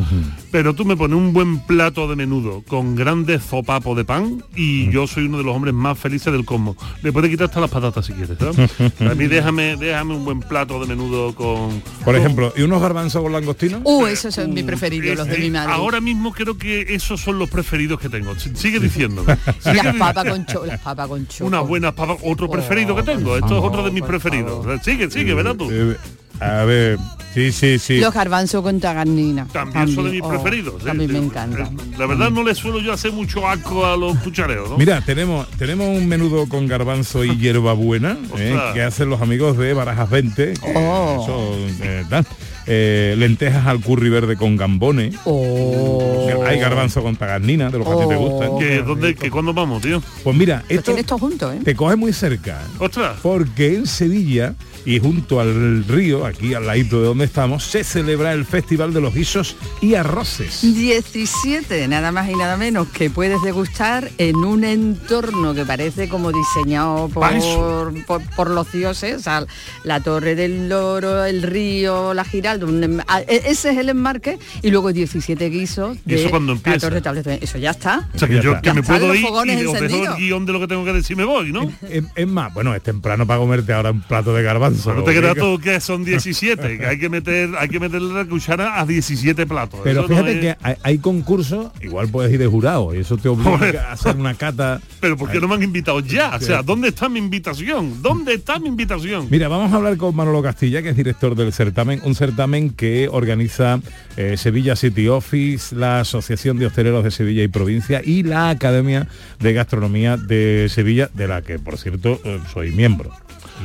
[0.52, 4.90] Pero tú me pones un buen plato de menudo con grandes zopapos de pan y
[4.92, 6.76] yo soy uno de los hombres más felices del cosmos.
[7.04, 8.58] Le puedes quitar hasta las patatas si quieres, ¿sabes?
[9.02, 11.82] A mí déjame, déjame un buen plato de menudo con...
[12.04, 13.82] Por ejemplo, ¿y unos garbanzos con langostino?
[13.84, 15.72] Uh, esos son mis preferidos, los de mi madre.
[15.74, 18.32] Ahora mismo creo que esos son los preferidos que tengo.
[18.34, 21.46] S- Sigue Sigue las papas con cho, las papas con cho.
[21.46, 23.36] Unas buenas papas, otro preferido que tengo.
[23.36, 24.66] Esto es otro de mis preferidos.
[24.84, 25.70] Sigue, sigue, verás tú.
[25.72, 25.96] Eh,
[26.42, 26.98] a ver,
[27.34, 28.00] sí, sí, sí.
[28.00, 29.46] Los garbanzos con tagarnina.
[29.52, 30.82] También son de mis oh, preferidos.
[30.82, 30.86] ¿eh?
[30.86, 31.78] También me Eh, encantan.
[31.98, 34.78] La verdad no le suelo yo hacer mucho asco a los cuchareos, ¿no?
[34.78, 39.74] Mira, tenemos, tenemos un menudo con garbanzo y hierbabuena eh, que hacen los amigos de
[39.74, 40.54] Barajas 20.
[40.54, 41.24] que Oh.
[41.24, 42.26] eso, eh, tal.
[42.72, 45.16] Eh, lentejas al curry verde con gambones.
[45.26, 46.44] Oh.
[46.46, 48.58] Hay garbanzo con tagarnina, de los que a ti te gustan.
[48.60, 50.04] ¿Que, dónde, que ¿Cuándo vamos, tío?
[50.24, 51.60] Pues mira, esto junto, ¿eh?
[51.64, 52.62] te coge muy cerca.
[52.78, 53.18] Ostras.
[53.24, 54.54] Porque en Sevilla
[54.90, 59.02] y junto al río, aquí al ladito de donde estamos, se celebra el Festival de
[59.02, 60.62] los Guisos y Arroces.
[60.64, 66.32] 17, nada más y nada menos, que puedes degustar en un entorno que parece como
[66.32, 67.92] diseñado por, eso.
[68.08, 69.46] por, por los dioses, o sea,
[69.84, 73.90] la Torre del Loro, el río, la Giralda, un em- a- e- ese es el
[73.90, 76.80] enmarque, y luego 17 guisos ¿Y de eso cuándo la empieza?
[76.80, 77.46] Torre de Establecimiento.
[77.46, 78.10] Eso ya está.
[78.16, 78.62] O sea, que Ya yo está.
[78.64, 79.44] que me puedo ir y os dejo
[79.86, 80.18] encendidos.
[80.18, 81.72] el guion de lo que tengo que decir me voy, ¿no?
[81.88, 84.79] Es, es más, bueno, es temprano para comerte ahora un plato de garbanzo.
[84.86, 88.26] No te creas tú que son 17, que hay que meter, hay que meterle la
[88.26, 89.80] cuchara a 17 platos.
[89.84, 93.00] Pero Eso no fíjate es- que hay, hay concursos, igual puedes ir de jurado, y
[93.00, 93.78] eso te obliga Joder.
[93.78, 94.82] a hacer una cata.
[95.00, 96.36] Pero ¿por qué no me han invitado ya?
[96.36, 98.02] O sea, ¿dónde está mi invitación?
[98.02, 99.28] ¿Dónde está mi invitación?
[99.30, 103.08] Mira, vamos a hablar con Manolo Castilla, que es director del certamen, un certamen que
[103.12, 103.80] organiza
[104.18, 109.08] eh, Sevilla City Office, la Asociación de Hosteleros de Sevilla y Provincia y la Academia
[109.40, 113.12] de Gastronomía de Sevilla, de la que, por cierto, eh, soy miembro.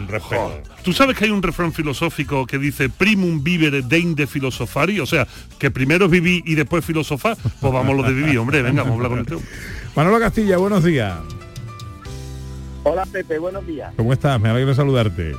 [0.08, 0.60] Respeto.
[0.84, 5.26] Tú sabes que hay un refrán filosófico que dice primum vivere deinde filosofari, o sea,
[5.58, 8.96] que primero vivir y después filosofar, pues vamos lo de vivir, hombre, venga, vamos a
[8.96, 9.50] hablar con este hombre.
[9.96, 11.14] Manolo Castilla, buenos días.
[12.82, 13.94] Hola Pepe, buenos días.
[13.96, 14.38] ¿Cómo estás?
[14.38, 15.34] Me alegro saludarte.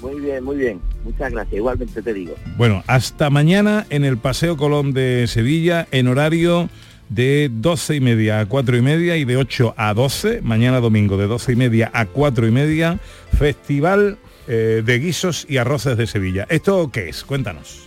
[0.00, 0.80] Muy bien, muy bien.
[1.04, 1.54] Muchas gracias.
[1.54, 2.34] Igualmente te digo.
[2.56, 6.70] Bueno, hasta mañana en el Paseo Colón de Sevilla, en horario
[7.14, 11.16] de 12 y media a 4 y media y de 8 a 12, mañana domingo
[11.16, 12.98] de 12 y media a 4 y media,
[13.38, 16.46] Festival eh, de Guisos y Arroces de Sevilla.
[16.48, 17.22] ¿Esto qué es?
[17.24, 17.86] Cuéntanos.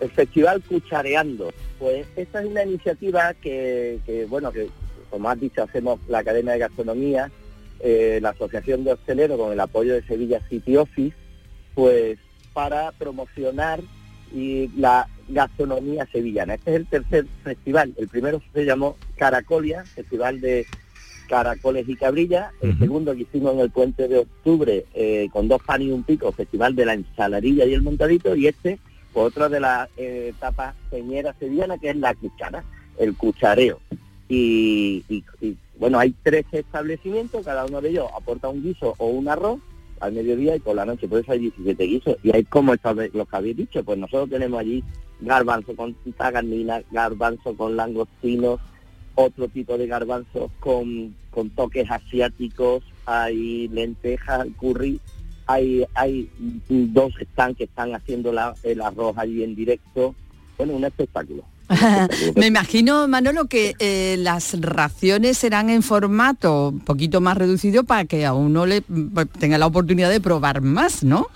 [0.00, 1.52] El Festival Cuchareando.
[1.78, 4.68] Pues esta es una iniciativa que, bueno, que
[5.10, 7.30] como has dicho, hacemos la Academia de Gastronomía,
[7.80, 11.16] eh, la Asociación de Hosteleros con el apoyo de Sevilla City Office,
[11.74, 12.18] pues
[12.52, 13.80] para promocionar
[14.34, 16.54] y la gastronomía sevillana.
[16.54, 17.92] Este es el tercer festival.
[17.96, 20.66] El primero se llamó Caracolia, Festival de
[21.28, 22.52] Caracoles y Cabrillas.
[22.60, 26.02] El segundo que hicimos en el puente de octubre eh, con dos panes y un
[26.02, 28.34] pico, Festival de la Ensaladilla y el Montadito.
[28.36, 28.78] Y este,
[29.12, 32.64] pues, otra de las eh, etapas señeras sevillanas, que es la cuchara,
[32.98, 33.80] el cuchareo.
[34.28, 39.08] Y, y- y, bueno, hay tres establecimientos, cada uno de ellos aporta un guiso o
[39.08, 39.58] un arroz
[40.00, 42.16] al mediodía y por la noche, por eso hay 17 guisos.
[42.22, 44.82] Y hay como esta vez lo que habéis dicho, pues nosotros tenemos allí
[45.22, 48.60] garbanzo con tagarnina, garbanzo con langostinos,
[49.14, 55.00] otro tipo de garbanzos con, con toques asiáticos, hay lentejas, curry,
[55.46, 56.30] hay, hay
[56.68, 60.14] dos están que están haciendo la- el arroz allí en directo.
[60.56, 61.44] Bueno, un espectáculo.
[62.36, 68.04] Me imagino, Manolo, que eh, las raciones serán en formato un poquito más reducido para
[68.04, 71.28] que a uno le pues, tenga la oportunidad de probar más, ¿no?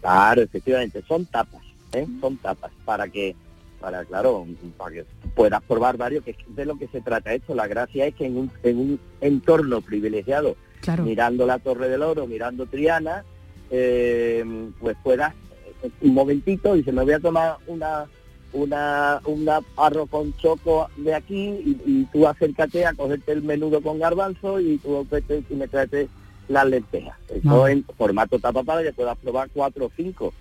[0.00, 1.60] Claro, efectivamente, son tapas,
[1.92, 2.06] ¿eh?
[2.20, 3.34] son tapas para que,
[3.80, 4.46] para claro,
[4.76, 7.54] para que puedas probar varios, que es de lo que se trata esto.
[7.54, 11.02] La gracia es que en un, en un entorno privilegiado, Claro.
[11.04, 13.24] mirando la Torre del Oro, mirando Triana,
[13.70, 14.44] eh,
[14.80, 15.34] pues puedas
[15.82, 18.06] eh, un momentito y se me voy a tomar una
[18.52, 23.82] una una arroz con choco de aquí y, y tú acércate a cogerte el menudo
[23.82, 26.08] con garbanzo y tú vete y me traes
[26.48, 27.16] las lentejas.
[27.28, 27.70] Eso Ah.
[27.70, 30.32] en formato tapa para que puedas probar cuatro o cinco.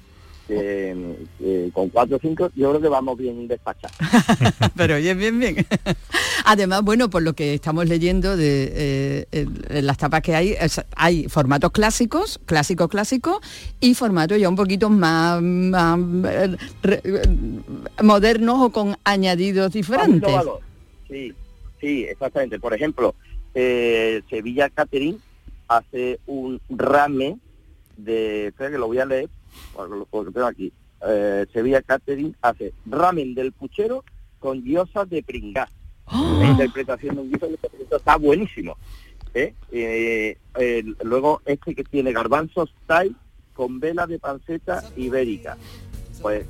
[0.49, 3.97] Eh, eh, con cuatro o cinco yo creo que vamos bien despachados.
[4.77, 5.57] Pero oye, bien, bien.
[6.45, 10.81] Además, bueno, por lo que estamos leyendo de eh, en las tapas que hay, es-
[10.95, 13.37] hay formatos clásicos, clásicos, clásicos,
[13.81, 15.99] y formatos ya un poquito más, más,
[16.31, 17.01] eh, re-
[18.01, 20.29] modernos o con añadidos diferentes.
[21.09, 21.33] Sí,
[21.81, 22.59] sí, exactamente.
[22.59, 23.15] Por ejemplo,
[23.53, 25.19] eh, Sevilla Catering
[25.67, 27.37] hace un rame
[27.97, 29.29] de, espera que lo voy a leer,
[30.33, 30.71] tengo aquí,
[31.07, 34.03] eh, Sevilla Catering hace ramen del puchero
[34.39, 35.69] con guiosas de pringá.
[36.39, 37.47] La interpretación de un guiso
[37.97, 38.77] está buenísimo.
[39.33, 39.53] ¿eh?
[39.71, 40.37] Eh,
[41.03, 43.13] luego este que tiene garbanzos Thai
[43.53, 45.57] con vela de panceta ibérica.
[46.21, 46.45] Pues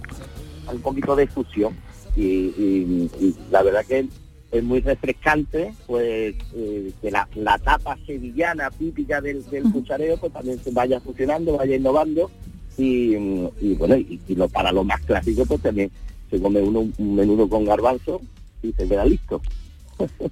[0.71, 1.75] un poquito de fusión
[2.15, 4.07] y, y- y la verdad que
[4.51, 10.31] es muy refrescante pues eh, que la, la tapa sevillana típica del, del cuchareo pues
[10.33, 12.29] también se vaya fusionando, vaya innovando
[12.77, 13.15] y,
[13.61, 15.89] y, bueno y, y lo, para lo más clásico pues también
[16.29, 18.21] se come uno un- un menudo con garbanzo
[18.61, 19.41] y se queda listo.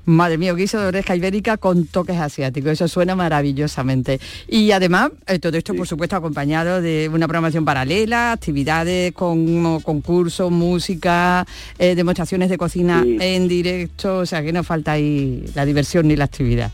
[0.05, 2.71] Madre mía, guiso de oreja ibérica con toques asiáticos.
[2.73, 4.19] Eso suena maravillosamente.
[4.47, 10.51] Y además, eh, todo esto, por supuesto, acompañado de una programación paralela, actividades con concursos,
[10.51, 11.45] música,
[11.79, 13.17] eh, demostraciones de cocina Sí.
[13.19, 14.19] en directo.
[14.19, 16.71] O sea, que no falta ahí la diversión ni la actividad.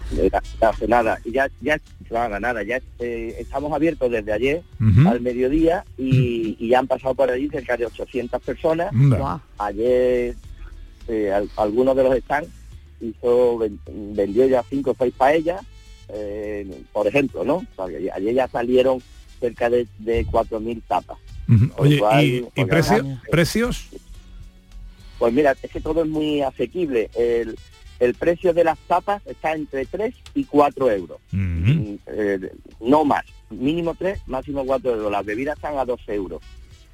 [0.87, 4.61] Nada, y ya, ya, nada, nada, ya eh, estamos abiertos desde ayer
[5.07, 8.91] al mediodía y, y ya han pasado por allí cerca de 800 personas.
[9.57, 10.35] Ayer
[11.07, 12.49] eh, al- algunos de los stands
[13.01, 15.61] hizo, ven- vendió ya cinco o seis paellas,
[16.09, 17.65] eh, por ejemplo, ¿no?
[17.75, 19.01] O sea, ayer ya salieron
[19.39, 21.17] cerca de, de 4.000 tapas.
[21.77, 23.87] Oye, cual, ¿y, y pues, precio- precios?
[25.17, 27.09] Pues mira, es que todo es muy asequible.
[27.15, 27.57] El,
[27.99, 31.17] el precio de las tapas está entre 3 y 4 euros.
[31.31, 33.23] Mm, eh, no más.
[33.49, 35.11] Mínimo 3, máximo 4 euros.
[35.11, 36.41] Las bebidas están a 2 euros.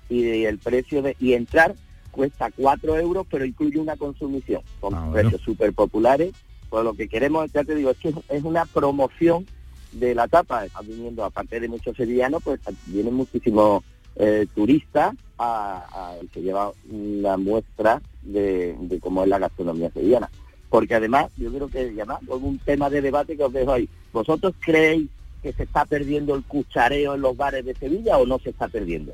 [0.09, 1.15] Y el precio de...
[1.19, 1.75] Y entrar
[2.17, 4.61] cuesta 4 euros, pero incluye una consumición.
[4.81, 5.13] Son Ah, bueno.
[5.13, 6.33] precios súper populares.
[6.69, 9.45] Pues lo que queremos, ya te digo, es que es una promoción
[9.91, 10.65] de la tapa.
[10.65, 13.83] Están viniendo, aparte de muchos sevillanos, pues vienen muchísimos
[14.15, 20.29] eh, turistas a, a- se lleva una muestra de, de cómo es la gastronomía sevillana.
[20.69, 23.87] Porque además, yo creo que además, es un tema de debate que os dejo ahí.
[24.11, 25.07] ¿Vosotros creéis
[25.43, 28.67] que se está perdiendo el cuchareo en los bares de Sevilla o no se está
[28.67, 29.13] perdiendo?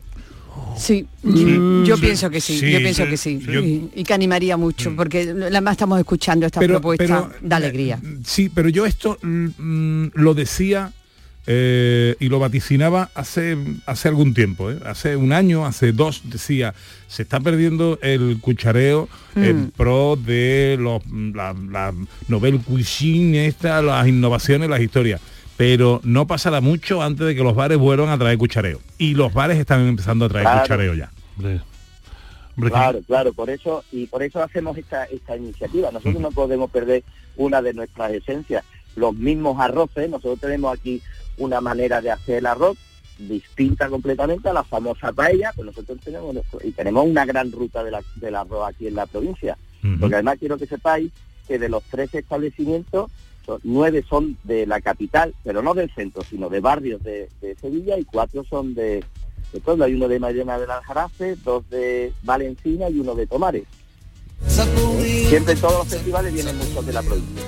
[0.77, 3.39] Sí, Sí, yo sí, pienso que sí, sí, yo pienso sí, que sí.
[3.39, 7.55] yo- y, y que animaría mucho, porque además estamos escuchando esta Pero- propuesta pero, de
[7.55, 7.99] alegría.
[8.25, 10.91] Sí, pero yo esto mm, lo decía
[11.45, 14.79] eh, y lo vaticinaba hace, hace algún tiempo, ¿eh?
[14.85, 16.73] hace un año, hace dos, decía,
[17.07, 19.71] se está perdiendo el cuchareo en Mm.
[19.75, 21.01] pro de los,
[21.35, 21.93] la, la
[22.29, 25.19] novel cuisine, esta, las innovaciones, las historias.
[25.65, 28.81] Pero no pasará mucho antes de que los bares vuelvan a traer cuchareo.
[28.97, 30.61] Y los bares están empezando a traer Claro.
[30.63, 31.09] cuchareo ya.
[32.69, 35.89] Claro, claro, por eso y por eso hacemos esta, esta iniciativa.
[35.89, 37.03] Nosotros no podemos perder
[37.37, 38.63] una de nuestras esencias,
[38.97, 40.09] los mismos arroces.
[40.09, 41.01] Nosotros tenemos aquí
[41.37, 42.77] una manera de hacer el arroz
[43.17, 47.83] distinta completamente a la famosa paella, pues nosotros tenemos nuestro- y tenemos una gran ruta
[47.85, 49.57] de la- del arroz aquí en la provincia.
[49.99, 51.11] Porque además quiero que sepáis
[51.47, 53.09] que de los tres establecimientos,
[53.45, 57.29] son- nueve son de la capital, pero no del centro, sino de barrios de,
[57.59, 59.03] Sevilla y cuatro son de,
[59.51, 59.83] de.
[59.83, 63.63] Hay uno de Mairena del Aljarafe, dos de Valencina y uno de Tomares.
[65.29, 67.43] Siempre todos los festivales vienen muchos de la provincia.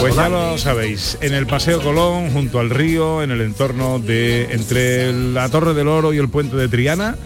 [0.00, 4.52] Pues ya lo sabéis, en el Paseo Colón, junto al río, en el entorno de
[4.52, 7.16] entre la Torre del Oro y el Puente de Triana,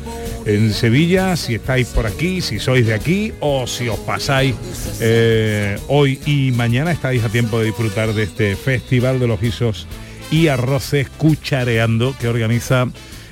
[0.48, 4.54] en Sevilla, si estáis por aquí, si sois de aquí o si os pasáis
[4.98, 9.86] eh, hoy y mañana, estáis a tiempo de disfrutar de este Festival de los Guisos
[10.30, 12.86] y Arroces Cuchareando que organiza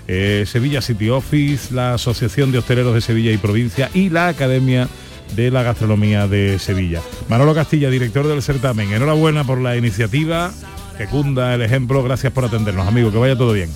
[0.09, 4.87] eh, Sevilla City Office, la Asociación de Hosteleros de Sevilla y Provincia y la Academia
[5.35, 7.01] de la Gastronomía de Sevilla.
[7.31, 10.53] Manolo Castilla, director del certamen, enhorabuena por la iniciativa,
[10.99, 13.71] que cunda el ejemplo, gracias por atendernos, amigo, que vaya todo bien.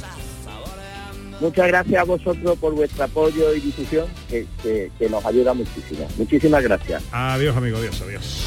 [1.40, 6.07] Muchas gracias a vosotros por vuestro apoyo y difusión, que, que- que nos ayuda muchísimo.
[6.18, 7.03] Muchísimas gracias.
[7.12, 8.46] Adiós, amigo, adiós, adiós.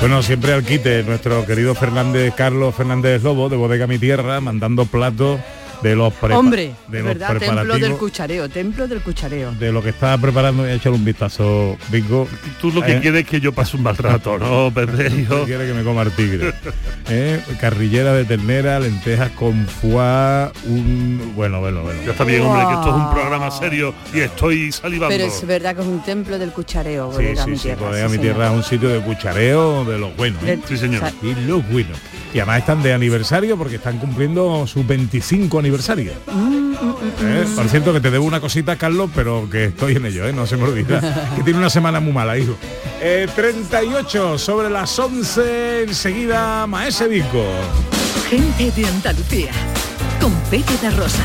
[0.00, 4.84] Bueno, siempre al quite nuestro querido Fernández, Carlos Fernández Lobo, de Bodega Mi Tierra, mandando
[4.84, 5.40] platos
[5.84, 9.52] de los prepa- Hombre, de los verdad, templo del preparativos cuchareo, templo del cuchareo.
[9.52, 12.26] de lo que estaba preparando y echarle un vistazo, Bingo.
[12.60, 15.26] Tú lo que Eh, quieres es que yo pase un mal rato, ¿no, Pepe?
[15.28, 16.54] Yo- quiere que me coma el tigre.
[17.10, 21.32] Eh, Carrillera de ternera, lentejas con foie, un...
[21.36, 22.00] Bueno, bueno, bueno.
[22.04, 25.14] Ya está bien, hombre, que esto es un programa serio y estoy salivando.
[25.14, 27.86] Pero es verdad que es un templo del cuchareo, Sí, sí, mi sí, tierra.
[27.88, 28.18] Bodega Mi.
[28.18, 30.42] Tierra es un sitio de cuchareo de los buenos.
[30.44, 30.58] ¿eh?
[30.66, 31.02] Sí, señor.
[31.22, 31.98] Y los buenos.
[32.32, 35.73] Y además están de aniversario porque están cumpliendo su 25 aniversario.
[37.20, 37.44] ¿Eh?
[37.54, 40.32] Por cierto que te debo una cosita, Carlos, pero que estoy en ello, ¿eh?
[40.32, 41.00] no se me olvida.
[41.36, 42.56] que tiene una semana muy mala, hijo.
[43.00, 47.44] Eh, 38 sobre las 11, enseguida Maese Vico.
[48.28, 49.50] Gente de Andalucía,
[50.20, 51.24] con Pepe Rosa.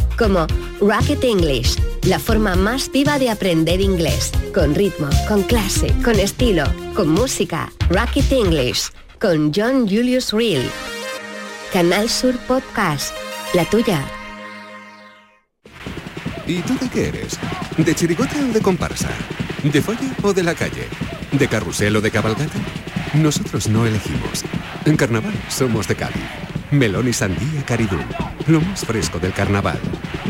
[0.17, 0.47] como
[0.79, 6.65] Rocket English, la forma más viva de aprender inglés, con ritmo, con clase, con estilo,
[6.93, 7.71] con música.
[7.89, 8.89] Rocket English,
[9.19, 10.63] con John Julius Reel.
[11.73, 13.13] Canal Sur Podcast,
[13.53, 14.03] la tuya.
[16.47, 17.39] ¿Y tú de qué eres?
[17.77, 19.09] ¿De chirigota o de comparsa?
[19.63, 20.87] ¿De folla o de la calle?
[21.31, 22.59] ¿De carrusel o de cabalgata?
[23.13, 24.43] Nosotros no elegimos.
[24.85, 26.50] En carnaval somos de Cádiz.
[26.71, 28.03] Melón y sandía Caridul.
[28.47, 29.79] Lo más fresco del carnaval.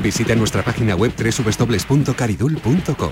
[0.01, 3.11] Visita nuestra página web www.caridul.com.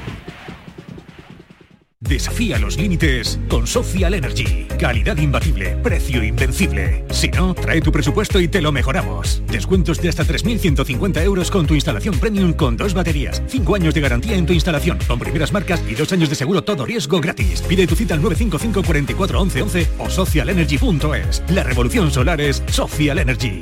[2.09, 4.65] Desafía los límites con Social Energy.
[4.79, 7.05] Calidad imbatible, precio invencible.
[7.11, 9.43] Si no, trae tu presupuesto y te lo mejoramos.
[9.45, 13.43] Descuentos de hasta 3.150 euros con tu instalación premium con dos baterías.
[13.45, 16.63] Cinco años de garantía en tu instalación, con primeras marcas y dos años de seguro
[16.63, 17.61] todo riesgo gratis.
[17.61, 21.43] Pide tu cita al 955 44 11 11 o socialenergy.es.
[21.49, 23.61] La revolución solar es Social Energy.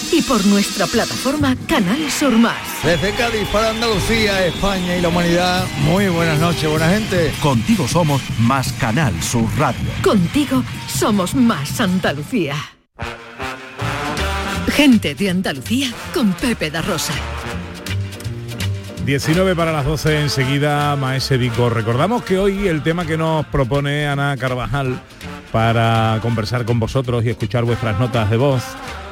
[0.11, 2.57] y por nuestra plataforma Canal Sur Más.
[2.83, 7.31] Desde Cádiz para Andalucía, España y la humanidad, muy buenas noches, buena gente.
[7.41, 9.89] Contigo somos más Canal Sur Radio.
[10.03, 12.55] Contigo somos más Andalucía.
[14.67, 17.13] Gente de Andalucía con Pepe da Rosa.
[19.05, 21.69] 19 para las 12 enseguida Maese Vico.
[21.69, 25.01] Recordamos que hoy el tema que nos propone Ana Carvajal
[25.51, 28.63] para conversar con vosotros y escuchar vuestras notas de voz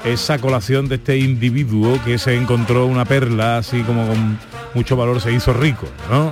[0.04, 4.40] esa colación de este individuo que se encontró una perla así como con
[4.74, 6.32] mucho valor, se hizo rico, ¿no?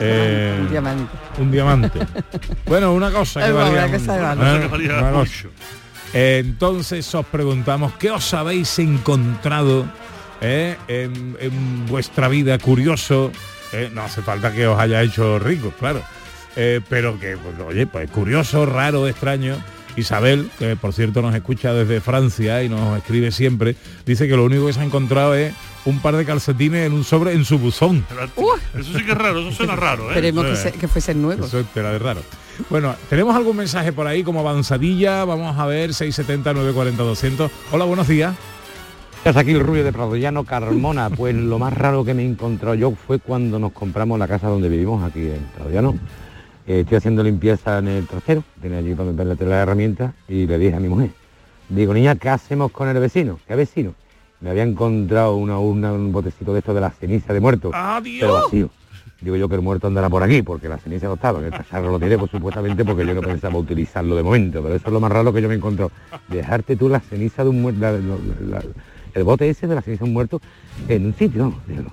[0.00, 1.12] Eh, Un diamante.
[1.38, 2.00] un diamante.
[2.66, 3.96] bueno, una cosa que valía, que.
[3.96, 4.98] ¿eh?
[4.98, 5.48] Una cosa.
[6.14, 9.86] Entonces os preguntamos, ¿qué os habéis encontrado
[10.40, 13.32] eh, en, en vuestra vida curioso?
[13.72, 16.02] Eh, no hace falta que os haya hecho ricos, claro.
[16.54, 19.56] Eh, pero que, pues, oye, pues curioso, raro, extraño.
[19.96, 23.76] Isabel, que por cierto nos escucha desde Francia y nos escribe siempre,
[24.06, 25.52] dice que lo único que se ha encontrado es
[25.84, 28.04] un par de calcetines en un sobre en su buzón.
[28.78, 30.08] Eso sí que es raro, eso suena raro, ¿eh?
[30.14, 31.46] Esperemos que, se- que fuesen nuevos.
[31.48, 32.20] Eso es de raro.
[32.70, 35.24] Bueno, tenemos algún mensaje por ahí como avanzadilla.
[35.24, 37.50] Vamos a ver, 670 940 200.
[37.72, 38.34] Hola, buenos días.
[39.24, 41.08] Es aquí el rubio de Pradollano Carmona.
[41.10, 44.48] Pues lo más raro que me he encontrado yo fue cuando nos compramos la casa
[44.48, 45.96] donde vivimos, aquí en Pradollano.
[46.66, 50.46] Eh, estoy haciendo limpieza en el trasero, tenía allí para meterle todas las herramientas y
[50.46, 51.10] le dije a mi mujer,
[51.68, 53.40] digo, niña, ¿qué hacemos con el vecino?
[53.48, 53.94] ¿Qué vecino?
[54.40, 58.34] Me había encontrado una urna, un botecito de esto de la ceniza de muerto, pero
[58.34, 58.70] vacío.
[59.20, 61.52] Digo yo que el muerto andará por aquí, porque la ceniza no estaba, que el
[61.52, 64.92] cacharro lo tiré, pues supuestamente porque yo no pensaba utilizarlo de momento, pero eso es
[64.92, 65.92] lo más raro que yo me he encontrado.
[66.28, 67.86] Dejarte tú la ceniza de un muerto,
[69.14, 70.40] el bote ese de la ceniza de un muerto
[70.88, 71.90] en un sitio, vamos, digo,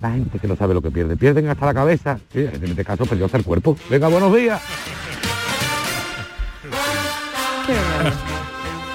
[0.00, 2.84] la gente que no sabe lo que pierde, pierden hasta la cabeza, sí, en este
[2.84, 3.76] caso perdió hasta el cuerpo.
[3.90, 4.60] Venga, buenos días.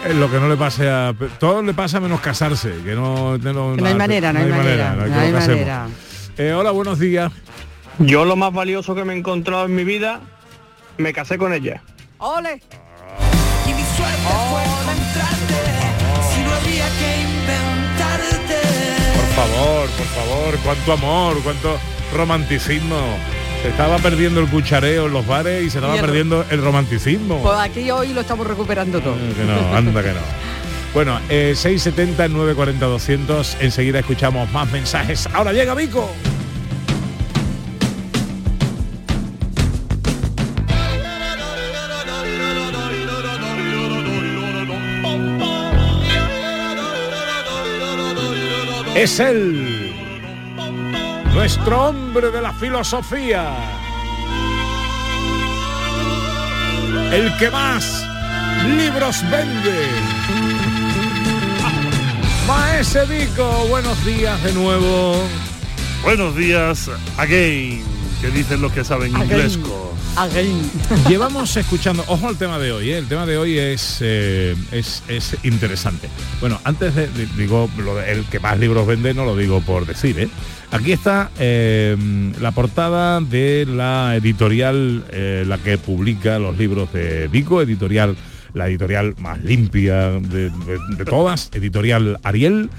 [0.08, 1.14] Es lo que no le pase a...
[1.40, 3.38] Todo le pasa menos casarse, que no...
[3.38, 5.60] no, Que no hay manera, no hay manera, no hay no que hay lo casemos.
[5.60, 5.88] manera.
[6.38, 7.32] Eh, hola, buenos días.
[8.00, 10.22] Yo lo más valioso que me he encontrado en mi vida,
[10.98, 11.82] me casé con ella.
[12.18, 12.62] ¡Ole!
[13.68, 13.74] Y
[19.48, 21.80] favor, por favor, cuánto amor, cuánto
[22.14, 22.98] romanticismo.
[23.62, 26.62] Se estaba perdiendo el cuchareo en los bares y se estaba Y el- perdiendo el
[26.64, 27.42] romanticismo.
[27.42, 29.16] Pues aquí hoy lo estamos recuperando todo.
[29.16, 30.20] Que no, anda que no.
[30.94, 33.58] Bueno, eh, 670 940 200.
[33.60, 35.28] Enseguida escuchamos más mensajes.
[35.34, 36.10] Ahora llega Vico.
[49.00, 49.96] Es él,
[51.34, 53.56] nuestro hombre de la filosofía,
[57.10, 58.06] el que más
[58.68, 59.88] libros vende.
[62.46, 65.24] Maese Vico, buenos días de nuevo.
[66.04, 67.82] Buenos días, again,
[68.20, 69.16] que dicen los que saben
[70.18, 70.60] Again.
[71.08, 72.98] Llevamos escuchando, ojo al tema de hoy, ¿eh?
[72.98, 76.10] el tema de hoy es, eh, es, es interesante.
[76.42, 79.62] Bueno, antes de, de- digo, lo de- el que más libros vende no lo digo
[79.62, 80.28] por decir, ¿eh?
[80.72, 81.96] Aquí está eh,
[82.42, 88.16] la portada de la editorial, eh, la que publica los libros de Vico, editorial
[88.56, 92.70] la editorial más limpia de, de- de todas, editorial Ariel,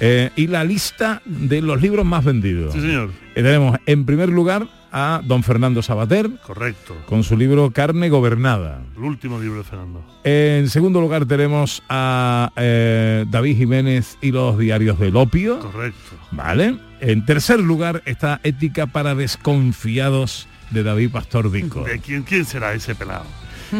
[0.00, 2.74] eh, y la lista de los libros más vendidos.
[2.74, 3.10] Sí, señor.
[3.36, 6.96] Eh, tenemos en primer lugar a don Fernando Sabater, Correcto.
[7.06, 8.82] con su libro Carne Gobernada.
[8.96, 10.04] El último libro de Fernando.
[10.24, 15.58] En segundo lugar tenemos a eh, David Jiménez y los diarios del opio.
[15.60, 16.16] Correcto.
[16.30, 16.76] Vale.
[17.00, 21.84] En tercer lugar está Ética para desconfiados de David Pastor Vico.
[21.84, 23.24] ¿De quién, quién será ese pelado?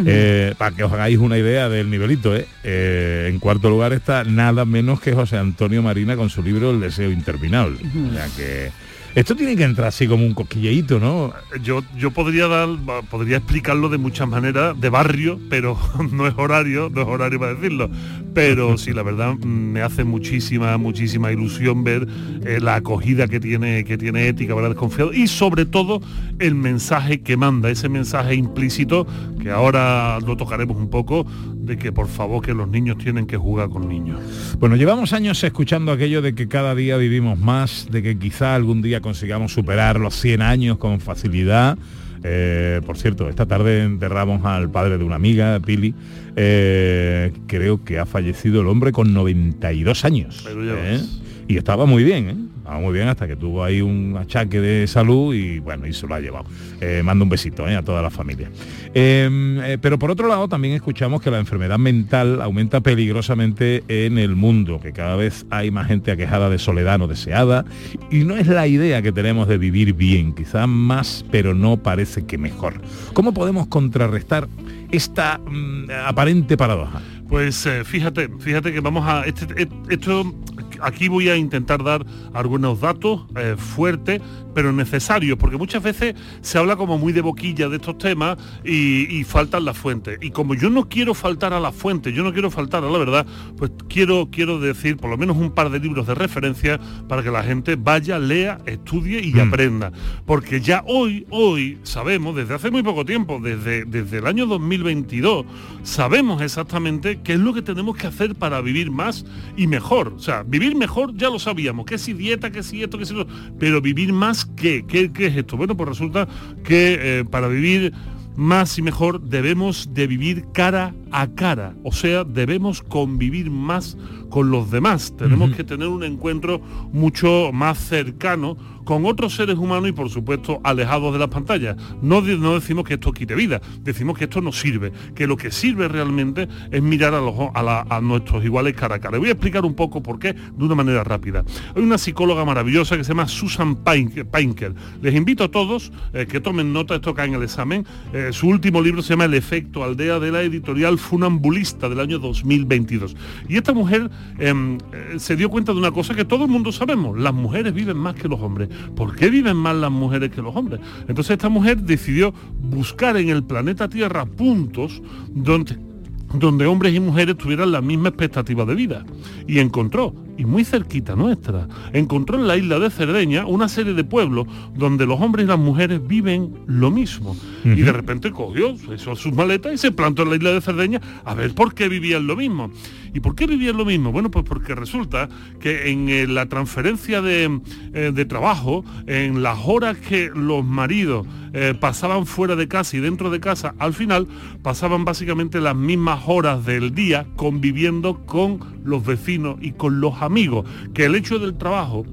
[0.06, 2.46] Eh, para que os hagáis una idea del nivelito, ¿eh?
[2.62, 6.80] Eh, en cuarto lugar está nada menos que José Antonio Marina con su libro El
[6.80, 7.80] deseo interminable.
[8.08, 8.70] O sea que
[9.14, 11.32] esto tiene que entrar así como un cosquilleíto, ¿no?
[11.62, 12.68] Yo, yo podría dar,
[13.10, 15.76] podría explicarlo de muchas maneras, de barrio, pero
[16.12, 17.90] no es horario, no es horario para decirlo.
[18.34, 22.06] Pero sí, la verdad mm, me hace muchísima, muchísima ilusión ver
[22.44, 26.00] eh, la acogida que tiene, que tiene ética para desconfiado y sobre todo
[26.38, 29.06] el mensaje que manda, ese mensaje implícito
[29.42, 33.36] que ahora lo tocaremos un poco, de que por favor que los niños tienen que
[33.36, 34.20] jugar con niños.
[34.58, 38.82] Bueno, llevamos años escuchando aquello de que cada día vivimos más, de que quizá algún
[38.82, 41.78] día consigamos superar los 100 años con facilidad.
[42.22, 45.94] Eh, por cierto, esta tarde enterramos al padre de una amiga, Pili.
[46.36, 50.46] Eh, creo que ha fallecido el hombre con 92 años.
[50.46, 51.00] ¿eh?
[51.48, 52.36] Y estaba muy bien, ¿eh?
[52.70, 56.06] Estaba muy bien hasta que tuvo ahí un achaque de salud y bueno, y se
[56.06, 56.44] lo ha llevado.
[56.80, 57.74] Eh, mando un besito ¿eh?
[57.74, 58.48] a toda la familia.
[58.94, 59.28] Eh,
[59.64, 64.36] eh, pero por otro lado también escuchamos que la enfermedad mental aumenta peligrosamente en el
[64.36, 67.64] mundo, que cada vez hay más gente aquejada de soledad no deseada
[68.08, 72.24] y no es la idea que tenemos de vivir bien, quizás más, pero no parece
[72.24, 72.74] que mejor.
[73.14, 74.46] ¿Cómo podemos contrarrestar
[74.92, 77.02] esta mm, aparente paradoja?
[77.28, 80.34] Pues eh, fíjate, fíjate que vamos a este- et- esto
[80.82, 82.04] aquí voy a intentar dar
[82.34, 84.20] algunos datos eh, fuertes
[84.54, 89.18] pero necesarios porque muchas veces se habla como muy de boquilla de estos temas y,
[89.18, 90.18] y faltan las fuentes.
[90.20, 92.98] Y como yo no quiero faltar a las fuentes yo no quiero faltar a la
[92.98, 93.26] verdad
[93.56, 96.78] pues quiero quiero decir por lo menos un par de libros de referencia
[97.08, 99.92] para que la gente vaya lea estudie y aprenda.
[100.26, 105.46] Porque ya hoy hoy sabemos desde hace muy poco tiempo desde desde el año 2022
[105.82, 109.24] sabemos exactamente qué es lo que tenemos que hacer para vivir más
[109.56, 110.14] y mejor.
[110.14, 113.14] O sea, vivir mejor ya lo sabíamos, que si dieta, que si esto, que si
[113.14, 113.26] lo...
[113.58, 114.84] Pero vivir más, ¿qué?
[114.86, 115.56] ¿Qué, es esto?
[115.56, 116.28] Bueno, pues resulta
[116.64, 117.92] que eh, para vivir
[118.36, 123.96] más y mejor debemos de vivir cara a cara, o sea, debemos convivir más
[124.30, 126.60] con los demás, tenemos que tener un encuentro
[126.92, 131.76] mucho más cercano con otros seres humanos y por supuesto alejados de las pantallas.
[132.02, 135.50] No, no decimos que esto quite vida, decimos que esto no sirve, que lo que
[135.50, 139.18] sirve realmente es mirar a, los, a, la- a nuestros iguales cara a cara.
[139.18, 141.44] Voy a explicar un poco por qué de una manera rápida.
[141.76, 144.74] Hay una psicóloga maravillosa que se llama Susan Painker.
[145.02, 147.84] Les invito a todos eh, que tomen nota, esto cae en el examen.
[148.12, 152.18] Eh, su último libro se llama El efecto aldea de la editorial Funambulista del año
[152.18, 153.14] 2022.
[153.48, 154.78] Y esta mujer eh,
[155.18, 158.14] se dio cuenta de una cosa que todo el mundo sabemos, las mujeres viven más
[158.14, 158.68] que los hombres.
[158.96, 160.80] ¿Por qué viven más las mujeres que los hombres?
[161.08, 165.90] Entonces esta mujer decidió buscar en el planeta Tierra puntos donde
[166.34, 169.04] donde hombres y mujeres tuvieran la misma expectativa de vida.
[169.46, 174.04] Y encontró, y muy cerquita nuestra, encontró en la isla de Cerdeña una serie de
[174.04, 177.36] pueblos donde los hombres y las mujeres viven lo mismo.
[177.64, 181.00] Y de repente cogió, hizo sus maletas y se plantó en la isla de Cerdeña
[181.24, 182.70] a ver por qué vivían lo mismo.
[183.12, 184.12] ¿Y por qué vivían lo mismo?
[184.12, 185.28] Bueno, pues porque resulta
[185.60, 187.60] que en eh, la transferencia de,
[187.92, 193.00] eh, de trabajo, en las horas que los maridos eh, pasaban fuera de casa y
[193.00, 194.28] dentro de casa, al final
[194.62, 200.68] pasaban básicamente las mismas horas del día conviviendo con los vecinos y con los amigos.
[200.94, 202.04] Que el hecho del trabajo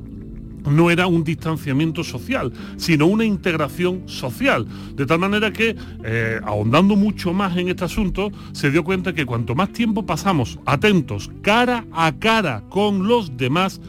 [0.66, 4.66] no era un distanciamiento social, sino una integración social.
[4.96, 9.26] De tal manera que, eh, ahondando mucho más en este asunto, se dio cuenta que
[9.26, 13.82] cuanto más tiempo pasamos atentos, cara a cara con los demás,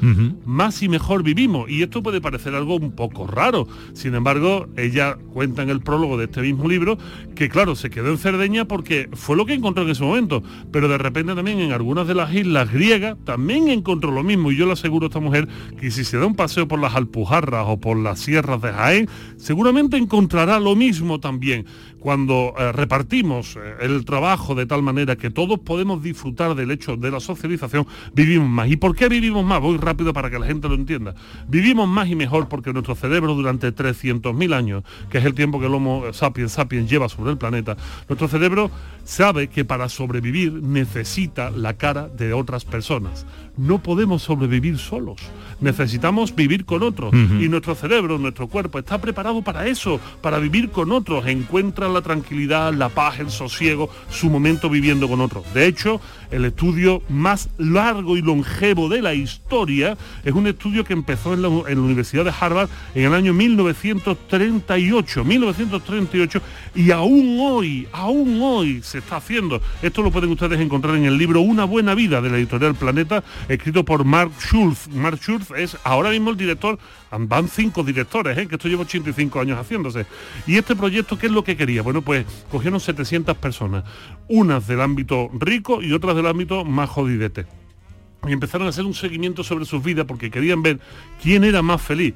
[0.45, 1.69] más y mejor vivimos.
[1.71, 3.67] Y esto puede parecer algo un poco raro.
[3.93, 6.99] Sin embargo, ella cuenta en el prólogo de este mismo libro
[7.35, 10.43] que, claro, se quedó en Cerdeña porque fue lo que encontró en ese momento.
[10.71, 14.53] Pero de repente también en algunas de las islas griegas también encontró lo mismo.
[14.53, 15.49] Y yo le aseguro a esta mujer
[15.81, 19.09] que si se da un paseo por las Alpujarras o por las sierras de Jaén,
[19.37, 21.67] seguramente encontrará lo mismo también.
[21.99, 26.97] Cuando eh, repartimos eh, el trabajo de tal manera que todos podemos disfrutar del hecho
[26.97, 28.71] de la socialización, vivimos más.
[28.71, 29.61] ¿Y por qué vivimos más?
[29.61, 31.15] Voy rápido para que la gente lo entienda.
[31.49, 35.67] Vivimos más y mejor porque nuestro cerebro durante 300.000 años, que es el tiempo que
[35.67, 37.77] el Homo sapiens sapiens lleva sobre el planeta,
[38.09, 38.71] nuestro cerebro
[39.05, 43.27] sabe que para sobrevivir necesita la cara de otras personas.
[43.57, 45.21] No podemos sobrevivir solos.
[45.61, 47.13] Necesitamos vivir con otros.
[47.13, 51.27] Y nuestro cerebro, nuestro cuerpo está preparado para eso, para vivir con otros.
[51.27, 55.45] Encuentra la tranquilidad, la paz, el sosiego, su momento viviendo con otros.
[55.55, 56.01] De hecho,
[56.31, 61.43] el estudio más largo y longevo de la historia es un estudio que empezó en
[61.43, 65.25] la, Universidad de Harvard en el año 1938.
[65.25, 66.43] 1938
[66.75, 69.61] y aún hoy, aún hoy se está haciendo.
[69.83, 73.23] Esto lo pueden ustedes encontrar en el libro Una buena vida de la editorial Planeta,
[73.49, 74.89] escrito por Mark Schulz.
[74.89, 76.79] Mark Schulz es ahora mismo el director,
[77.11, 78.47] van cinco directores, ¿eh?
[78.47, 80.07] que esto lleva 85 años haciéndose.
[80.47, 81.83] Y este proyecto, ¿qué es lo que quería?
[81.83, 83.85] Bueno, pues cogieron 700 personas,
[84.29, 87.47] unas del ámbito rico y otras del ámbito más jodidete.
[88.27, 90.81] Y empezaron a hacer un seguimiento sobre sus vidas porque querían ver
[91.23, 92.15] quién era más feliz.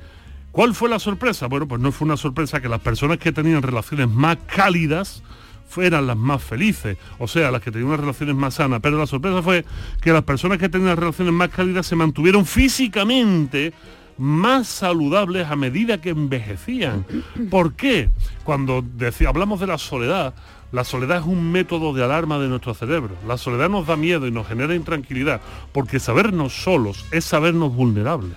[0.51, 1.47] ¿Cuál fue la sorpresa?
[1.47, 5.23] Bueno, pues no fue una sorpresa que las personas que tenían relaciones más cálidas
[5.67, 8.81] fueran las más felices, o sea, las que tenían unas relaciones más sanas.
[8.83, 9.65] Pero la sorpresa fue
[10.03, 13.73] que las personas que tenían relaciones más cálidas se mantuvieron físicamente
[14.19, 17.07] más saludables a medida que envejecían.
[17.51, 18.11] ¿Por qué?
[18.45, 18.85] Cuando
[19.27, 20.35] hablamos de la soledad,
[20.73, 23.14] la soledad es un método de alarma de nuestro cerebro.
[23.29, 25.41] La soledad nos da miedo y nos genera intranquilidad,
[25.73, 28.33] porque sabernos solos es sabernos vulnerables.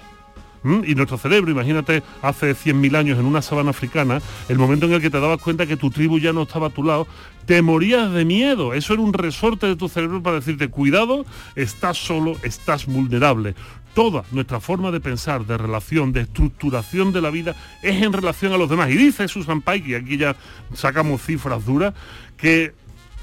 [0.65, 0.81] ¿Mm?
[0.88, 4.19] Y nuestro cerebro, imagínate, hace 100.000 años en una sabana africana,
[4.49, 6.71] el momento en el que te dabas cuenta que tu tribu ya no estaba a
[6.71, 7.07] tu lado,
[7.45, 8.73] te morías de miedo.
[8.73, 11.23] Eso era un resorte de tu cerebro para decirte, cuidado,
[11.55, 13.53] estás solo, estás vulnerable.
[13.93, 18.51] Toda nuestra forma de pensar, de relación, de estructuración de la vida es en relación
[18.51, 18.89] a los demás.
[18.89, 20.36] Y dice Susan Pike, y aquí ya
[20.73, 21.93] sacamos cifras duras,
[22.38, 22.73] que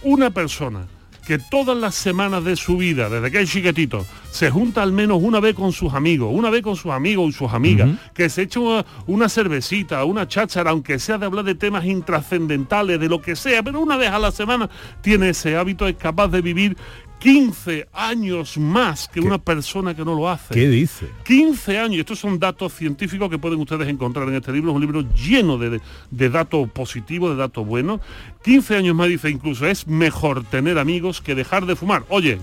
[0.02, 0.86] una persona
[1.26, 5.22] que todas las semanas de su vida, desde que es chiquitito, se junta al menos
[5.22, 8.42] una vez con sus amigos, una vez con sus amigos y sus amigas, que se
[8.42, 13.22] echa una, una cervecita, una cháchara, aunque sea de hablar de temas intrascendentales, de lo
[13.22, 14.68] que sea, pero una vez a la semana
[15.00, 16.76] tiene ese hábito, es capaz de vivir
[17.22, 20.54] 15 años más que una persona que no lo hace.
[20.54, 21.06] ¿Qué dice?
[21.24, 22.00] 15 años.
[22.00, 24.70] Estos son datos científicos que pueden ustedes encontrar en este libro.
[24.70, 28.00] Es un libro lleno de, de- datos positivos, de datos buenos.
[28.42, 32.04] 15 años más dice incluso, es mejor tener amigos que dejar de fumar.
[32.08, 32.38] Oye,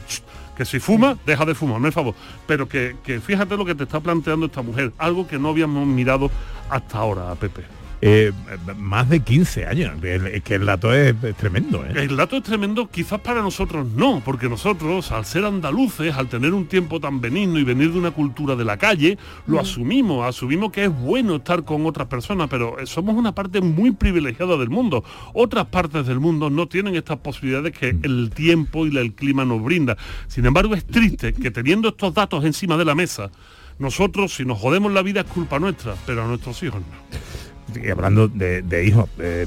[0.56, 2.16] que si fuma, deja de fumar, me favor.
[2.48, 5.86] Pero que, que fíjate lo que te está planteando esta mujer, algo que no habíamos
[5.88, 6.32] mirado
[6.70, 7.64] hasta ahora, Pepe.
[8.02, 8.32] Eh,
[8.78, 10.04] más de 15 años.
[10.04, 11.84] Es que el dato es, es tremendo.
[11.86, 11.94] ¿eh?
[11.96, 16.54] El dato es tremendo, quizás para nosotros no, porque nosotros, al ser andaluces, al tener
[16.54, 20.72] un tiempo tan benigno y venir de una cultura de la calle, lo asumimos, asumimos
[20.72, 24.70] que es bueno estar con otras personas, pero eh, somos una parte muy privilegiada del
[24.70, 25.04] mundo.
[25.34, 29.62] Otras partes del mundo no tienen estas posibilidades que el tiempo y el clima nos
[29.62, 29.98] brinda.
[30.28, 33.30] Sin embargo, es triste que teniendo estos datos encima de la mesa,
[33.78, 37.49] nosotros, si nos jodemos la vida, es culpa nuestra, pero a nuestros hijos no.
[37.76, 39.46] Y hablando de, hijos, eh,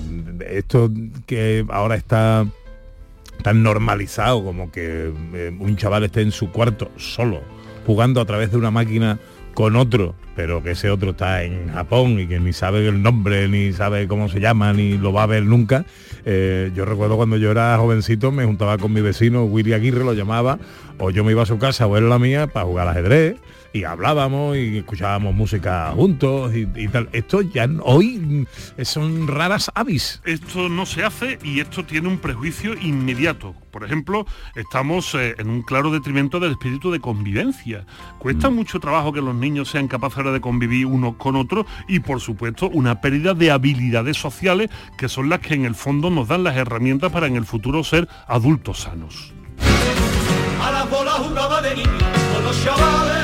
[0.51, 0.91] esto
[1.27, 2.47] que ahora está
[3.43, 7.41] tan normalizado como que eh, un chaval esté en su cuarto solo,
[7.87, 9.19] jugando a través de una máquina
[9.55, 13.49] con otro, pero que ese otro está en Japón y que ni sabe el nombre,
[13.49, 15.85] ni sabe cómo se llama, ni lo va a ver nunca.
[16.25, 20.15] Eh, yo recuerdo cuando yo era jovencito, me juntaba con mi vecino, Willy Aguirre lo
[20.15, 20.59] llamaba,
[20.99, 22.97] o yo me iba a su casa o él a la mía para jugar al
[22.97, 23.37] ajedrez
[23.73, 27.09] y hablábamos y escuchábamos música juntos y, y tal.
[27.13, 30.21] Esto ya hoy mm, son raras avis.
[30.25, 33.55] Esto no se hace y esto tiene un prejuicio inmediato.
[33.71, 37.87] Por ejemplo, estamos eh, en un claro detrimento del espíritu de convivencia.
[38.19, 42.01] Cuesta mucho trabajo que los niños sean capaces ahora de convivir unos con otros y,
[42.01, 44.69] por supuesto, una pérdida de habilidades sociales
[44.99, 47.83] que son las que en el fondo nos dan las herramientas para en el futuro
[47.83, 49.33] ser adultos sanos.
[50.63, 51.99] A la bola jugaba de niño
[52.35, 53.22] con los chavales.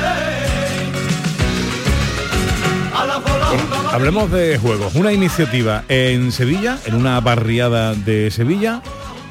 [3.93, 4.95] Hablemos de juegos.
[4.95, 8.83] Una iniciativa en Sevilla, en una barriada de Sevilla,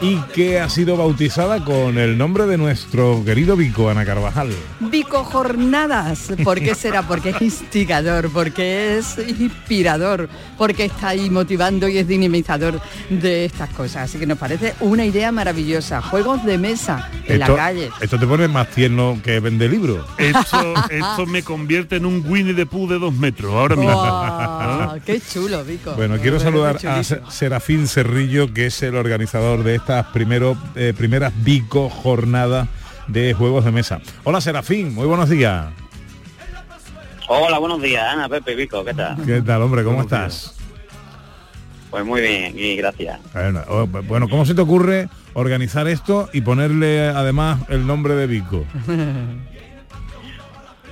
[0.01, 4.49] y que ha sido bautizada con el nombre de nuestro querido Vico, Ana Carvajal.
[4.79, 6.31] Vico Jornadas.
[6.43, 7.03] ¿Por qué será?
[7.07, 12.79] Porque es instigador, porque es inspirador, porque está ahí motivando y es dinamizador
[13.09, 14.03] de estas cosas.
[14.03, 16.01] Así que nos parece una idea maravillosa.
[16.01, 17.89] Juegos de mesa en la calle.
[17.99, 20.05] Esto te pone más tierno que vende libros.
[20.17, 24.95] Esto, esto me convierte en un Winnie the Pooh de dos metros ahora mismo.
[25.05, 25.93] ¡Qué chulo, Vico!
[25.95, 31.31] Bueno, quiero saludar a Serafín Cerrillo, que es el organizador de estas primero, eh, primeras
[31.45, 32.67] Vico jornadas
[33.07, 34.01] de juegos de mesa.
[34.25, 35.67] Hola Serafín, muy buenos días.
[37.29, 39.15] Hola, buenos días, Ana, Pepe, Vico, ¿qué tal?
[39.25, 39.85] ¿Qué tal, hombre?
[39.85, 40.57] ¿Cómo estás?
[41.89, 43.17] Pues muy bien, y gracias.
[43.33, 48.65] Bueno, Bueno, ¿cómo se te ocurre organizar esto y ponerle además el nombre de Vico?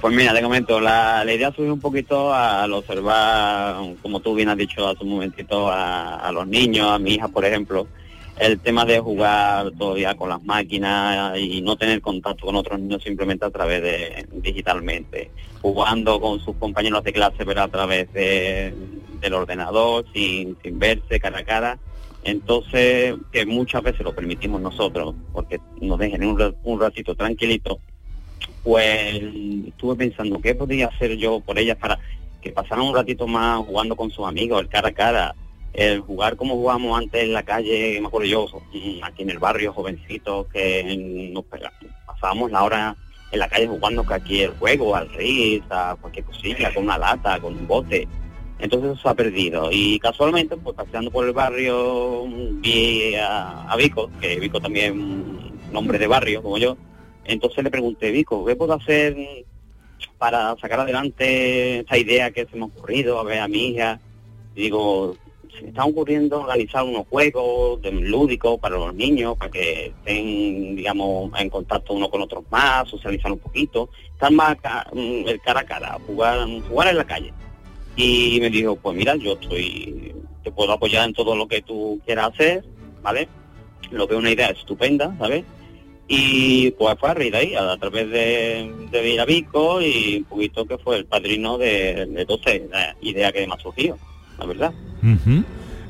[0.01, 4.49] Pues mira, te comento, la, la idea surge un poquito al observar, como tú bien
[4.49, 7.87] has dicho hace un momentito, a, a los niños, a mi hija, por ejemplo,
[8.37, 13.01] el tema de jugar todavía con las máquinas y no tener contacto con otros niños
[13.03, 15.31] simplemente a través de digitalmente,
[15.61, 18.73] jugando con sus compañeros de clase pero a través de-
[19.21, 21.79] del ordenador, sin, verse cara a cara.
[22.23, 27.79] Entonces, que muchas veces lo permitimos nosotros, porque nos dejen un, ra- un ratito tranquilito,
[28.63, 29.21] pues
[29.67, 31.99] estuve pensando qué podría hacer yo por ellas para
[32.41, 35.35] que pasaran un ratito más jugando con sus amigos, el cara a cara,
[35.75, 39.39] el jugar como jugábamos antes en la calle, me acuerdo yo, mm, aquí en el
[39.39, 41.43] barrio, jovencitos, que nos
[42.05, 42.95] pasábamos la hora
[43.31, 46.97] en la calle jugando que aquí el juego, al ris, a cualquier cosilla, con una
[46.97, 48.07] lata, con un bote.
[48.59, 49.69] Entonces eso se ha perdido.
[49.69, 52.25] Y casualmente, pues paseando por el barrio,
[52.61, 56.77] vi a, Vico, que Vico también un hombre de barrio como yo.
[57.25, 59.17] Entonces le pregunté, Vico, ¿qué puedo hacer
[60.17, 63.19] para sacar adelante esta idea que se me ha ocurrido?
[63.19, 63.99] A ver, a mi hija.
[64.55, 65.17] Y digo,
[65.59, 71.49] se está ocurriendo organizar unos juegos lúdicos para los niños, para que estén, digamos, en
[71.49, 75.65] contacto uno con otros más, socializar un poquito, estar más ca- mm, el cara a
[75.65, 77.33] cara, jugar, jugar en la calle.
[77.95, 81.99] Y me dijo, pues mira, yo estoy, te puedo apoyar en todo lo que tú
[82.05, 82.63] quieras hacer,
[83.01, 83.27] ¿vale?
[83.91, 85.45] Lo veo una idea estupenda, ¿sabes?
[86.07, 90.77] Y pues fue a de ahí, a, través de, de Viravico y un poquito que
[90.77, 93.97] fue el padrino de, de 12, la idea que me ha surgido,
[94.37, 94.73] la verdad.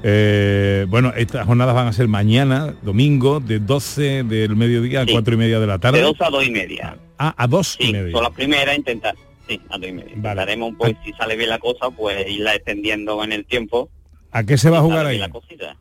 [0.08, 5.34] Eh, bueno, estas jornadas van a ser mañana, domingo, de 12 del mediodía a 4
[5.34, 5.98] y media de la tarde.
[6.00, 6.98] De dos a dos y media.
[7.18, 8.12] Ah, a dos y Sí, media.
[8.12, 9.16] son las primeras, intentar,
[9.48, 10.10] sí, a dos y media.
[10.16, 13.90] Intentaremos, pues, si sale bien la cosa, pues irla extendiendo en el tiempo.
[14.32, 15.18] ¿A qué se va a jugar ahí?
[15.18, 15.76] la cosita.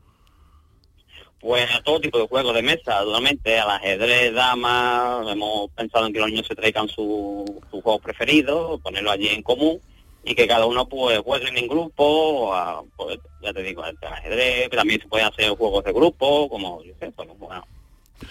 [1.40, 6.14] Pues a todo tipo de juegos de mesa, duramente al ajedrez, damas, hemos pensado en
[6.14, 9.78] que los niños se traigan su, su juego preferido, ponerlo allí en común
[10.24, 14.68] y que cada uno pues juegue en grupo, a, pues, ya te digo, al ajedrez,
[14.70, 17.66] pero también se pueden hacer juegos de grupo, como yo sé, pues, bueno,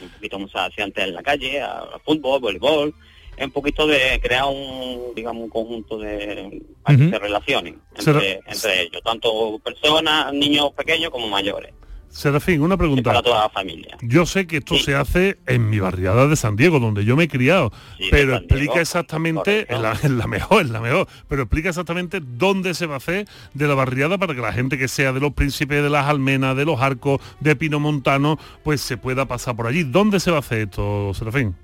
[0.01, 2.93] un poquito como se hacía antes en la calle, a, a fútbol, voleibol,
[3.39, 8.81] un poquito de crear un, digamos, un conjunto de, para que se relacionen entre, entre
[8.83, 11.73] ellos, tanto personas, niños pequeños como mayores,
[12.13, 13.09] Serafín, una pregunta.
[13.09, 13.97] para toda la familia.
[14.03, 17.23] Yo sé que esto se hace en mi barriada de San Diego, donde yo me
[17.23, 21.07] he criado, Sí, pero explica Diego, exactamente, en la, en la mejor, en la mejor,
[21.27, 24.77] pero explica exactamente dónde se va a hacer de la barriada para que la gente
[24.77, 28.81] que sea de los príncipes, de las almenas, de los arcos, de Pino Montano, pues
[28.81, 29.81] se pueda pasar por allí.
[29.81, 31.55] ¿Dónde se va a hacer esto, Serafín?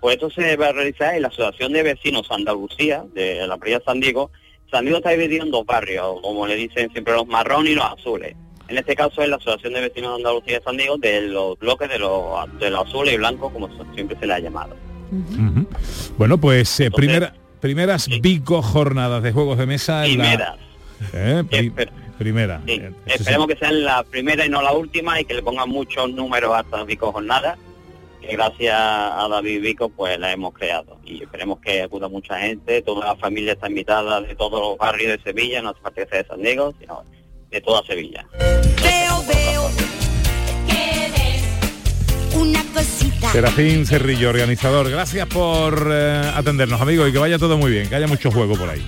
[0.00, 3.82] Pues esto se va a realizar en la Asociación de Vecinos Andalucía, de la Playa
[3.84, 4.30] San Diego.
[4.70, 7.84] San Diego está dividido en dos barrios, como le dicen siempre los marrones y los
[7.84, 8.36] azules.
[8.70, 11.58] En este caso es la Asociación de Vecinos de Andalucía de San Diego de los
[11.58, 14.76] bloques de los, de los azules y blancos, como siempre se le ha llamado.
[16.16, 20.06] Bueno, pues eh, primera- primeras Vico jornadas de juegos de mesa.
[20.06, 20.56] en la- Primeras.
[21.12, 21.72] Eh, pri-
[22.18, 22.60] primera.
[22.66, 23.12] Sí, Eh, sí.
[23.14, 26.52] Esperemos que sean la primera y no la última y que le pongan muchos números
[26.54, 27.56] a esta Vico Jornada,
[28.20, 30.98] que gracias a David Vico pues la hemos creado.
[31.04, 35.16] Y esperemos que acuda mucha gente, toda la familia está invitada de todos los barrios
[35.16, 37.02] de Sevilla, no hace falta que sea de San Diego, sino
[37.50, 38.26] de toda Sevilla.
[38.38, 39.70] Veo, veo
[40.68, 43.32] que ves una cosita.
[43.32, 44.88] Serafín Cerrillo, organizador.
[44.90, 48.56] Gracias por eh, atendernos, amigos, y que vaya todo muy bien, que haya mucho juego
[48.56, 48.84] por ahí.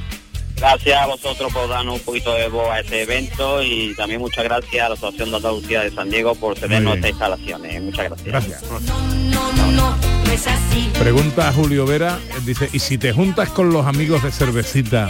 [0.63, 4.45] Gracias a vosotros por darnos un poquito de voz a este evento y también muchas
[4.45, 7.83] gracias a la Asociación de Andalucía de San Diego por cedernos estas instalaciones.
[7.83, 8.29] Muchas gracias.
[8.29, 8.63] Gracias.
[8.63, 10.89] No, no, no, no es así.
[11.01, 15.09] Pregunta a Julio Vera, eh, dice, ¿y si te juntas con los amigos de cervecita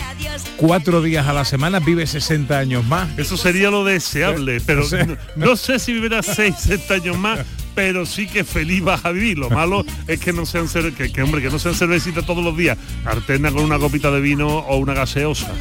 [0.57, 3.11] cuatro días a la semana, vives 60 años más?
[3.19, 7.41] Eso sería lo deseable, pero no, no sé si vivirá 6, 7 años más,
[7.75, 9.39] pero sí que feliz vas a vivir.
[9.39, 12.45] Lo malo es que no sean cer- que, que, hombre, que no sean cervecitas todos
[12.45, 12.77] los días.
[13.05, 15.53] Alterna con una copita de vino o una gaseosa.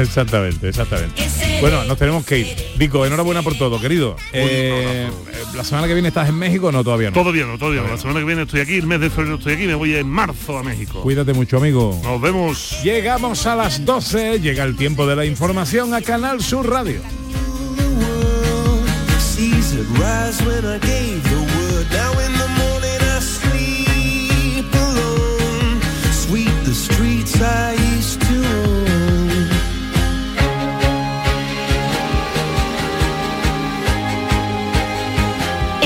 [0.00, 1.22] Exactamente, exactamente.
[1.60, 2.46] Bueno, nos tenemos que ir.
[2.76, 4.16] Vico, enhorabuena por todo, querido.
[4.32, 5.08] Eh,
[5.54, 7.14] la semana que viene estás en México o no todavía no.
[7.14, 7.88] Todavía no, todavía no.
[7.88, 10.08] La semana que viene estoy aquí, el mes de febrero estoy aquí, me voy en
[10.08, 11.00] marzo a México.
[11.02, 11.98] Cuídate mucho, amigo.
[12.02, 12.78] Nos vemos.
[12.82, 17.00] Llegamos a las 12, llega el tiempo de la información a Canal Sur Radio.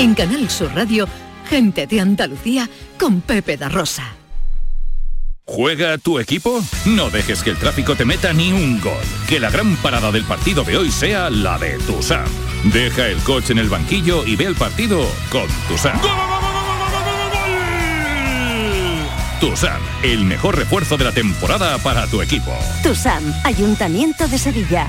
[0.01, 1.07] En Canal Sur Radio,
[1.47, 2.67] gente de Andalucía
[2.99, 4.15] con Pepe da Rosa.
[5.45, 6.59] ¿Juega tu equipo?
[6.85, 9.03] No dejes que el tráfico te meta ni un gol.
[9.29, 12.50] Que la gran parada del partido de hoy sea la de Tusam.
[12.63, 15.99] Deja el coche en el banquillo y ve el partido con Tusam.
[19.39, 22.51] Tusam, el mejor refuerzo de la temporada para tu equipo.
[22.83, 24.87] TUSAM, Ayuntamiento de Sevilla.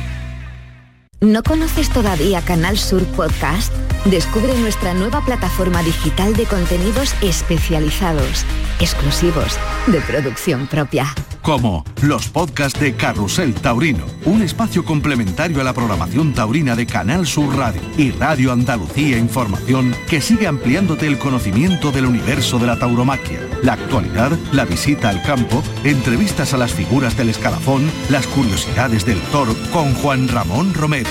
[1.22, 3.72] ¿No conoces todavía Canal Sur Podcast?
[4.04, 8.44] Descubre nuestra nueva plataforma digital de contenidos especializados,
[8.80, 11.06] exclusivos, de producción propia.
[11.42, 17.26] Como los podcasts de Carrusel Taurino, un espacio complementario a la programación taurina de Canal
[17.26, 22.78] Sur Radio y Radio Andalucía Información que sigue ampliándote el conocimiento del universo de la
[22.78, 29.04] tauromaquia, la actualidad, la visita al campo, entrevistas a las figuras del escalafón, las curiosidades
[29.04, 31.10] del toro con Juan Ramón Romero.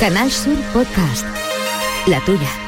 [0.00, 1.26] Canal Sur Podcast.
[2.06, 2.67] La tuya.